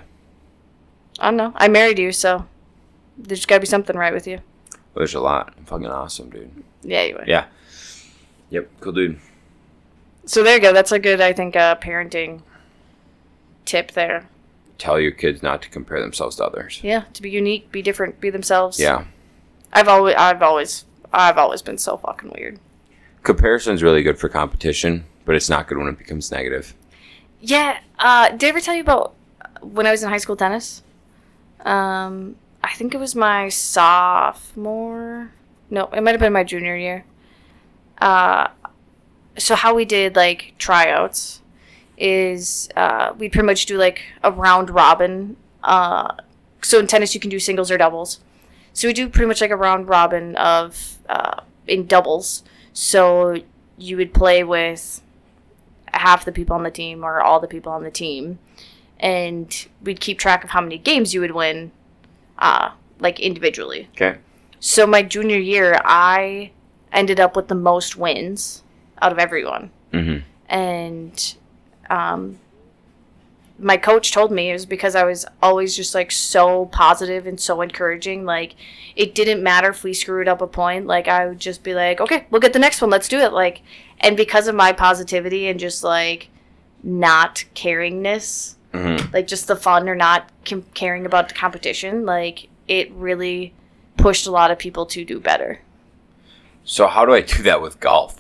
I 1.19 1.25
don't 1.27 1.37
know. 1.37 1.53
I 1.55 1.67
married 1.67 1.99
you, 1.99 2.11
so 2.11 2.45
there's 3.17 3.45
got 3.45 3.55
to 3.55 3.61
be 3.61 3.65
something 3.67 3.95
right 3.97 4.13
with 4.13 4.25
you. 4.27 4.39
But 4.93 4.99
there's 5.01 5.13
a 5.13 5.19
lot. 5.19 5.53
I'm 5.57 5.65
fucking 5.65 5.87
awesome, 5.87 6.29
dude. 6.29 6.63
Yeah, 6.81 7.03
you 7.03 7.15
would. 7.17 7.27
Yeah. 7.27 7.45
Yep. 8.49 8.69
Cool, 8.79 8.91
dude. 8.93 9.19
So 10.25 10.43
there 10.43 10.55
you 10.55 10.61
go. 10.61 10.71
That's 10.73 10.91
a 10.91 10.99
good, 10.99 11.19
I 11.19 11.33
think, 11.33 11.55
uh, 11.55 11.75
parenting 11.75 12.41
tip 13.65 13.91
there. 13.91 14.27
Tell 14.83 14.99
your 14.99 15.11
kids 15.11 15.41
not 15.41 15.61
to 15.61 15.69
compare 15.69 16.01
themselves 16.01 16.35
to 16.35 16.43
others. 16.43 16.81
Yeah, 16.83 17.05
to 17.13 17.21
be 17.21 17.29
unique, 17.29 17.71
be 17.71 17.81
different, 17.81 18.19
be 18.19 18.29
themselves. 18.29 18.77
Yeah. 18.77 19.05
I've 19.71 19.87
always, 19.87 20.13
I've 20.17 20.41
always, 20.41 20.83
I've 21.13 21.37
always 21.37 21.61
been 21.61 21.77
so 21.77 21.95
fucking 21.95 22.33
weird. 22.37 22.59
Comparison's 23.23 23.81
really 23.81 24.03
good 24.03 24.19
for 24.19 24.27
competition, 24.27 25.05
but 25.23 25.35
it's 25.35 25.49
not 25.49 25.69
good 25.69 25.77
when 25.77 25.87
it 25.87 25.97
becomes 25.97 26.33
negative. 26.33 26.73
Yeah. 27.39 27.79
Uh, 27.97 28.31
did 28.31 28.43
I 28.43 28.49
ever 28.49 28.59
tell 28.59 28.75
you 28.75 28.81
about 28.81 29.15
when 29.61 29.87
I 29.87 29.91
was 29.91 30.03
in 30.03 30.09
high 30.09 30.17
school 30.17 30.35
tennis? 30.35 30.83
Um, 31.61 32.35
I 32.61 32.73
think 32.73 32.93
it 32.93 32.97
was 32.97 33.15
my 33.15 33.47
sophomore. 33.47 35.31
No, 35.69 35.85
it 35.93 36.01
might 36.01 36.11
have 36.11 36.19
been 36.19 36.33
my 36.33 36.43
junior 36.43 36.75
year. 36.75 37.05
Uh, 37.99 38.49
so 39.37 39.55
how 39.55 39.73
we 39.75 39.85
did 39.85 40.17
like 40.17 40.55
tryouts 40.57 41.41
is 41.97 42.69
uh, 42.75 43.13
we'd 43.17 43.31
pretty 43.31 43.45
much 43.45 43.65
do 43.65 43.77
like 43.77 44.01
a 44.23 44.31
round 44.31 44.69
robin. 44.69 45.35
Uh, 45.63 46.13
so 46.61 46.79
in 46.79 46.87
tennis 46.87 47.13
you 47.13 47.19
can 47.19 47.29
do 47.29 47.39
singles 47.39 47.69
or 47.71 47.77
doubles. 47.77 48.19
So 48.73 48.87
we 48.87 48.93
do 48.93 49.07
pretty 49.09 49.27
much 49.27 49.41
like 49.41 49.51
a 49.51 49.55
round 49.55 49.87
robin 49.87 50.35
of 50.37 50.97
uh, 51.07 51.41
in 51.67 51.85
doubles. 51.87 52.43
So 52.73 53.37
you 53.77 53.97
would 53.97 54.13
play 54.13 54.43
with 54.43 55.01
half 55.93 56.25
the 56.25 56.31
people 56.31 56.55
on 56.55 56.63
the 56.63 56.71
team 56.71 57.03
or 57.03 57.21
all 57.21 57.39
the 57.39 57.47
people 57.47 57.71
on 57.71 57.83
the 57.83 57.91
team, 57.91 58.39
and 58.99 59.67
we'd 59.83 59.99
keep 59.99 60.17
track 60.17 60.43
of 60.43 60.49
how 60.51 60.61
many 60.61 60.77
games 60.77 61.13
you 61.13 61.21
would 61.21 61.31
win 61.31 61.71
uh, 62.39 62.71
like 62.99 63.19
individually. 63.19 63.89
Okay. 63.95 64.17
So 64.59 64.87
my 64.87 65.03
junior 65.03 65.37
year, 65.37 65.79
I 65.85 66.51
ended 66.91 67.19
up 67.19 67.35
with 67.35 67.47
the 67.47 67.55
most 67.55 67.95
wins 67.97 68.63
out 69.01 69.11
of 69.11 69.19
everyone, 69.19 69.69
Mm-hmm. 69.91 70.25
and 70.49 71.35
um, 71.89 72.39
my 73.59 73.77
coach 73.77 74.11
told 74.11 74.31
me 74.31 74.49
it 74.49 74.53
was 74.53 74.65
because 74.65 74.95
I 74.95 75.03
was 75.03 75.25
always 75.41 75.75
just 75.75 75.93
like 75.93 76.11
so 76.11 76.65
positive 76.67 77.27
and 77.27 77.39
so 77.39 77.61
encouraging. 77.61 78.25
Like 78.25 78.55
it 78.95 79.15
didn't 79.15 79.43
matter 79.43 79.69
if 79.69 79.83
we 79.83 79.93
screwed 79.93 80.27
up 80.27 80.41
a 80.41 80.47
point. 80.47 80.87
Like 80.87 81.07
I 81.07 81.27
would 81.27 81.39
just 81.39 81.63
be 81.63 81.73
like, 81.73 82.01
okay, 82.01 82.25
we'll 82.29 82.41
get 82.41 82.53
the 82.53 82.59
next 82.59 82.81
one. 82.81 82.89
Let's 82.89 83.07
do 83.07 83.19
it. 83.19 83.31
Like, 83.31 83.61
and 83.99 84.17
because 84.17 84.47
of 84.47 84.55
my 84.55 84.71
positivity 84.73 85.47
and 85.47 85.59
just 85.59 85.83
like 85.83 86.29
not 86.83 87.45
caringness, 87.55 88.55
Mm-hmm. 88.73 89.13
like 89.13 89.27
just 89.27 89.45
the 89.45 89.55
fun 89.55 89.87
or 89.87 89.93
not 89.93 90.31
com- 90.45 90.65
caring 90.73 91.05
about 91.05 91.27
the 91.27 91.35
competition, 91.35 92.07
like 92.07 92.49
it 92.67 92.91
really 92.93 93.53
pushed 93.97 94.25
a 94.25 94.31
lot 94.31 94.49
of 94.49 94.57
people 94.57 94.87
to 94.87 95.05
do 95.05 95.19
better. 95.19 95.59
So 96.63 96.87
how 96.87 97.05
do 97.05 97.13
I 97.13 97.21
do 97.21 97.43
that 97.43 97.61
with 97.61 97.79
golf? 97.79 98.19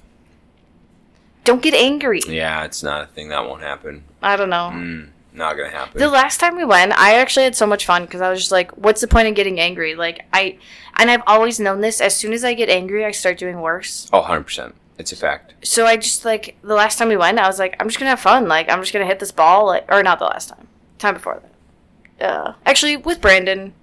Don't 1.43 1.61
get 1.61 1.73
angry. 1.73 2.21
Yeah, 2.27 2.63
it's 2.63 2.83
not 2.83 3.03
a 3.03 3.07
thing 3.07 3.29
that 3.29 3.45
won't 3.45 3.61
happen. 3.61 4.03
I 4.21 4.35
don't 4.35 4.49
know. 4.49 4.71
Mm, 4.73 5.09
not 5.33 5.57
gonna 5.57 5.69
happen. 5.69 5.99
The 5.99 6.07
last 6.07 6.39
time 6.39 6.55
we 6.55 6.63
went, 6.63 6.97
I 6.97 7.15
actually 7.15 7.43
had 7.43 7.55
so 7.55 7.65
much 7.67 7.85
fun 7.85 8.05
because 8.05 8.21
I 8.21 8.29
was 8.29 8.39
just 8.39 8.51
like, 8.51 8.71
"What's 8.77 9.01
the 9.01 9.07
point 9.07 9.27
of 9.27 9.35
getting 9.35 9.59
angry?" 9.59 9.95
Like 9.95 10.25
I, 10.31 10.57
and 10.97 11.11
I've 11.11 11.23
always 11.27 11.59
known 11.59 11.81
this. 11.81 11.99
As 11.99 12.15
soon 12.15 12.31
as 12.33 12.43
I 12.43 12.53
get 12.53 12.69
angry, 12.69 13.03
I 13.03 13.11
start 13.11 13.37
doing 13.37 13.59
worse. 13.61 14.07
oh, 14.13 14.19
100 14.19 14.43
percent. 14.43 14.75
It's 14.97 15.11
a 15.11 15.15
fact. 15.15 15.53
So 15.63 15.85
I 15.85 15.97
just 15.97 16.23
like 16.23 16.55
the 16.61 16.75
last 16.75 16.97
time 16.97 17.09
we 17.09 17.17
went, 17.17 17.39
I 17.39 17.47
was 17.47 17.59
like, 17.59 17.75
"I'm 17.79 17.87
just 17.87 17.99
gonna 17.99 18.11
have 18.11 18.19
fun. 18.19 18.47
Like 18.47 18.69
I'm 18.69 18.79
just 18.81 18.93
gonna 18.93 19.05
hit 19.07 19.19
this 19.19 19.31
ball." 19.31 19.65
Like 19.65 19.85
or 19.91 20.01
not 20.03 20.19
the 20.19 20.25
last 20.25 20.49
time, 20.49 20.67
time 20.99 21.15
before 21.15 21.41
that. 21.41 22.29
Uh, 22.31 22.53
actually, 22.65 22.95
with 22.95 23.19
Brandon. 23.19 23.73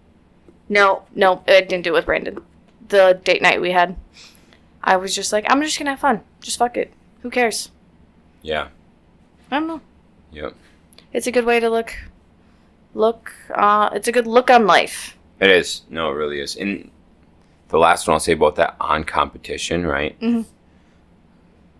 No, 0.68 1.02
no, 1.16 1.42
I 1.48 1.60
didn't 1.62 1.82
do 1.82 1.90
it 1.90 1.94
with 1.94 2.06
Brandon. 2.06 2.38
The 2.88 3.20
date 3.24 3.42
night 3.42 3.60
we 3.60 3.72
had, 3.72 3.96
I 4.84 4.96
was 4.96 5.14
just 5.14 5.32
like, 5.32 5.44
"I'm 5.48 5.60
just 5.62 5.76
gonna 5.78 5.90
have 5.90 6.00
fun. 6.00 6.20
Just 6.40 6.58
fuck 6.58 6.76
it. 6.76 6.92
Who 7.22 7.30
cares?" 7.30 7.70
Yeah. 8.42 8.68
I 9.50 9.58
don't 9.58 9.68
know. 9.68 9.80
Yep. 10.32 10.54
It's 11.12 11.26
a 11.26 11.32
good 11.32 11.44
way 11.44 11.60
to 11.60 11.68
look. 11.68 11.92
Look. 12.94 13.32
Uh, 13.54 13.90
it's 13.92 14.08
a 14.08 14.12
good 14.12 14.26
look 14.26 14.50
on 14.50 14.66
life. 14.66 15.16
It 15.40 15.50
is. 15.50 15.82
No, 15.90 16.10
it 16.10 16.14
really 16.14 16.40
is. 16.40 16.56
And 16.56 16.90
the 17.68 17.78
last 17.78 18.06
one 18.06 18.14
I'll 18.14 18.20
say 18.20 18.32
about 18.32 18.56
that 18.56 18.76
on 18.80 19.04
competition, 19.04 19.86
right? 19.86 20.18
Mhm. 20.20 20.44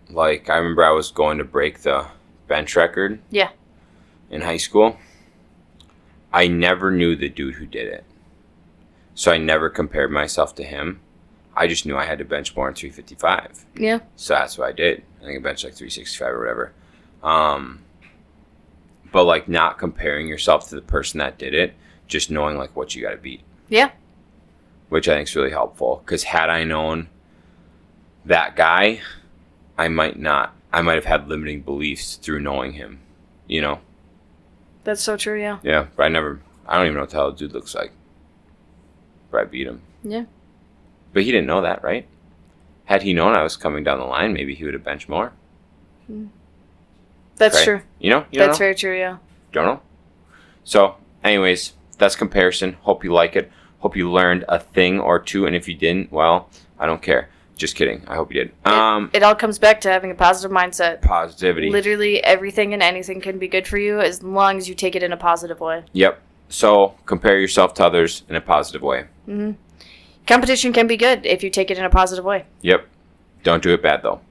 Like 0.09 0.49
I 0.49 0.57
remember 0.57 0.83
I 0.83 0.91
was 0.91 1.11
going 1.11 1.37
to 1.37 1.43
break 1.43 1.79
the 1.81 2.07
bench 2.47 2.75
record. 2.75 3.19
Yeah. 3.29 3.49
In 4.29 4.41
high 4.41 4.57
school. 4.57 4.97
I 6.33 6.47
never 6.47 6.91
knew 6.91 7.15
the 7.15 7.29
dude 7.29 7.55
who 7.55 7.65
did 7.65 7.87
it. 7.87 8.05
So 9.15 9.31
I 9.31 9.37
never 9.37 9.69
compared 9.69 10.11
myself 10.11 10.55
to 10.55 10.63
him. 10.63 11.01
I 11.55 11.67
just 11.67 11.85
knew 11.85 11.97
I 11.97 12.05
had 12.05 12.19
to 12.19 12.25
bench 12.25 12.55
more 12.55 12.67
than 12.67 12.75
355. 12.75 13.65
Yeah. 13.75 13.99
So 14.15 14.33
that's 14.35 14.57
what 14.57 14.69
I 14.69 14.71
did. 14.71 15.03
I 15.21 15.25
think 15.25 15.39
I 15.39 15.41
benched 15.41 15.63
like 15.63 15.73
365 15.73 16.27
or 16.33 16.39
whatever. 16.39 16.73
Um, 17.23 17.81
but 19.11 19.25
like 19.25 19.47
not 19.47 19.77
comparing 19.77 20.27
yourself 20.27 20.69
to 20.69 20.75
the 20.75 20.81
person 20.81 21.19
that 21.19 21.37
did 21.37 21.53
it, 21.53 21.73
just 22.07 22.31
knowing 22.31 22.57
like 22.57 22.75
what 22.75 22.95
you 22.95 23.01
got 23.01 23.11
to 23.11 23.17
beat 23.17 23.41
Yeah. 23.69 23.91
which 24.89 25.07
I 25.07 25.15
think 25.15 25.27
is 25.29 25.35
really 25.35 25.51
helpful. 25.51 26.01
Because 26.03 26.23
had 26.23 26.49
I 26.49 26.63
known 26.63 27.09
that 28.25 28.55
guy, 28.55 29.01
I 29.77 29.87
might 29.87 30.17
not. 30.19 30.55
I 30.73 30.81
might 30.81 30.95
have 30.95 31.05
had 31.05 31.27
limiting 31.27 31.61
beliefs 31.61 32.15
through 32.15 32.39
knowing 32.39 32.73
him. 32.73 32.99
You 33.47 33.61
know? 33.61 33.79
That's 34.83 35.01
so 35.01 35.17
true. 35.17 35.39
Yeah. 35.39 35.59
Yeah, 35.63 35.87
but 35.95 36.03
I 36.03 36.07
never. 36.09 36.39
I 36.67 36.77
don't 36.77 36.85
even 36.85 36.95
know 36.95 37.01
what 37.01 37.09
the 37.09 37.17
hell 37.17 37.31
the 37.31 37.37
dude 37.37 37.53
looks 37.53 37.75
like. 37.75 37.91
But 39.29 39.41
I 39.41 39.43
beat 39.45 39.67
him. 39.67 39.81
Yeah. 40.03 40.25
But 41.13 41.23
he 41.23 41.31
didn't 41.31 41.47
know 41.47 41.61
that, 41.61 41.83
right? 41.83 42.07
Had 42.91 43.03
he 43.03 43.13
known 43.13 43.37
I 43.37 43.41
was 43.41 43.55
coming 43.55 43.85
down 43.85 43.99
the 43.99 44.05
line, 44.05 44.33
maybe 44.33 44.53
he 44.53 44.65
would 44.65 44.73
have 44.73 44.83
benched 44.83 45.07
more. 45.07 45.31
That's 47.37 47.55
right? 47.55 47.63
true. 47.63 47.81
You 47.99 48.09
know? 48.09 48.25
You 48.29 48.39
That's 48.39 48.59
know? 48.59 48.65
very 48.65 48.75
true. 48.75 48.99
Yeah. 48.99 49.19
Don't 49.53 49.65
know. 49.65 49.81
So, 50.65 50.97
anyways, 51.23 51.71
that's 51.97 52.17
comparison. 52.17 52.73
Hope 52.81 53.05
you 53.05 53.13
like 53.13 53.37
it. 53.37 53.49
Hope 53.79 53.95
you 53.95 54.11
learned 54.11 54.43
a 54.49 54.59
thing 54.59 54.99
or 54.99 55.19
two. 55.19 55.45
And 55.45 55.55
if 55.55 55.69
you 55.69 55.73
didn't, 55.73 56.11
well, 56.11 56.49
I 56.77 56.85
don't 56.85 57.01
care. 57.01 57.29
Just 57.55 57.77
kidding. 57.77 58.03
I 58.09 58.15
hope 58.15 58.33
you 58.33 58.43
did. 58.43 58.53
Um, 58.65 59.09
It 59.13 59.23
all 59.23 59.35
comes 59.35 59.57
back 59.57 59.79
to 59.81 59.89
having 59.89 60.11
a 60.11 60.15
positive 60.15 60.51
mindset. 60.51 61.01
positivity. 61.01 61.69
Literally 61.69 62.21
everything 62.21 62.73
and 62.73 62.83
anything 62.83 63.21
can 63.21 63.39
be 63.39 63.47
good 63.47 63.69
for 63.69 63.77
you 63.77 64.01
as 64.01 64.21
long 64.21 64.57
as 64.57 64.67
you 64.67 64.75
take 64.75 64.97
it 64.97 65.01
in 65.01 65.13
a 65.13 65.17
positive 65.17 65.61
way. 65.61 65.85
Yep. 65.93 66.21
So 66.49 66.95
compare 67.05 67.39
yourself 67.39 67.73
to 67.75 67.85
others 67.85 68.23
in 68.27 68.35
a 68.35 68.41
positive 68.41 68.81
way. 68.81 69.05
hmm 69.23 69.51
Competition 70.27 70.71
can 70.73 70.87
be 70.87 70.97
good 70.97 71.25
if 71.25 71.43
you 71.43 71.49
take 71.49 71.71
it 71.71 71.77
in 71.77 71.83
a 71.85 71.89
positive 71.89 72.23
way. 72.25 72.45
Yep. 72.61 72.87
Don't 73.43 73.61
do 73.63 73.73
it 73.73 73.81
bad 73.81 74.01
though. 74.03 74.21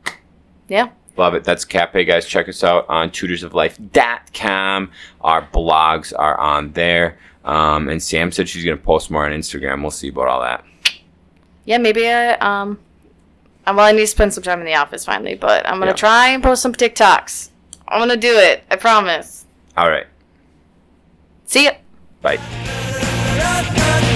Yeah. 0.68 0.90
Love 1.16 1.34
it. 1.34 1.44
That's 1.44 1.64
Cafe, 1.64 2.04
guys. 2.04 2.24
Check 2.26 2.48
us 2.48 2.62
out 2.64 2.86
on 2.88 3.10
tutorsoflife.com. 3.10 4.90
Our 5.20 5.42
blogs 5.48 6.12
are 6.16 6.38
on 6.38 6.72
there. 6.72 7.18
Um, 7.44 7.88
and 7.88 8.02
Sam 8.02 8.30
said 8.32 8.48
she's 8.48 8.64
going 8.64 8.76
to 8.78 8.82
post 8.82 9.10
more 9.10 9.26
on 9.26 9.32
Instagram. 9.32 9.82
We'll 9.82 9.90
see 9.90 10.08
about 10.08 10.28
all 10.28 10.40
that. 10.42 10.64
Yeah. 11.64 11.78
Maybe 11.78 12.08
I 12.08 12.34
um. 12.34 12.78
uh, 13.66 13.72
Well, 13.76 13.84
I 13.86 13.92
need 13.92 14.00
to 14.00 14.06
spend 14.06 14.32
some 14.32 14.42
time 14.44 14.60
in 14.60 14.66
the 14.66 14.74
office 14.74 15.04
finally, 15.04 15.34
but 15.34 15.66
I'm 15.66 15.78
gonna 15.78 15.90
Yeah. 15.90 15.96
try 15.96 16.28
and 16.28 16.42
post 16.42 16.62
some 16.62 16.72
TikToks. 16.74 17.50
I'm 17.88 17.98
gonna 18.00 18.16
do 18.16 18.32
it. 18.38 18.62
I 18.70 18.76
promise. 18.76 19.44
All 19.76 19.90
right. 19.90 20.06
See 21.46 21.64
ya. 21.64 21.72
Bye. 22.22 22.36
Ra, 22.36 23.60
ra, 23.76 24.09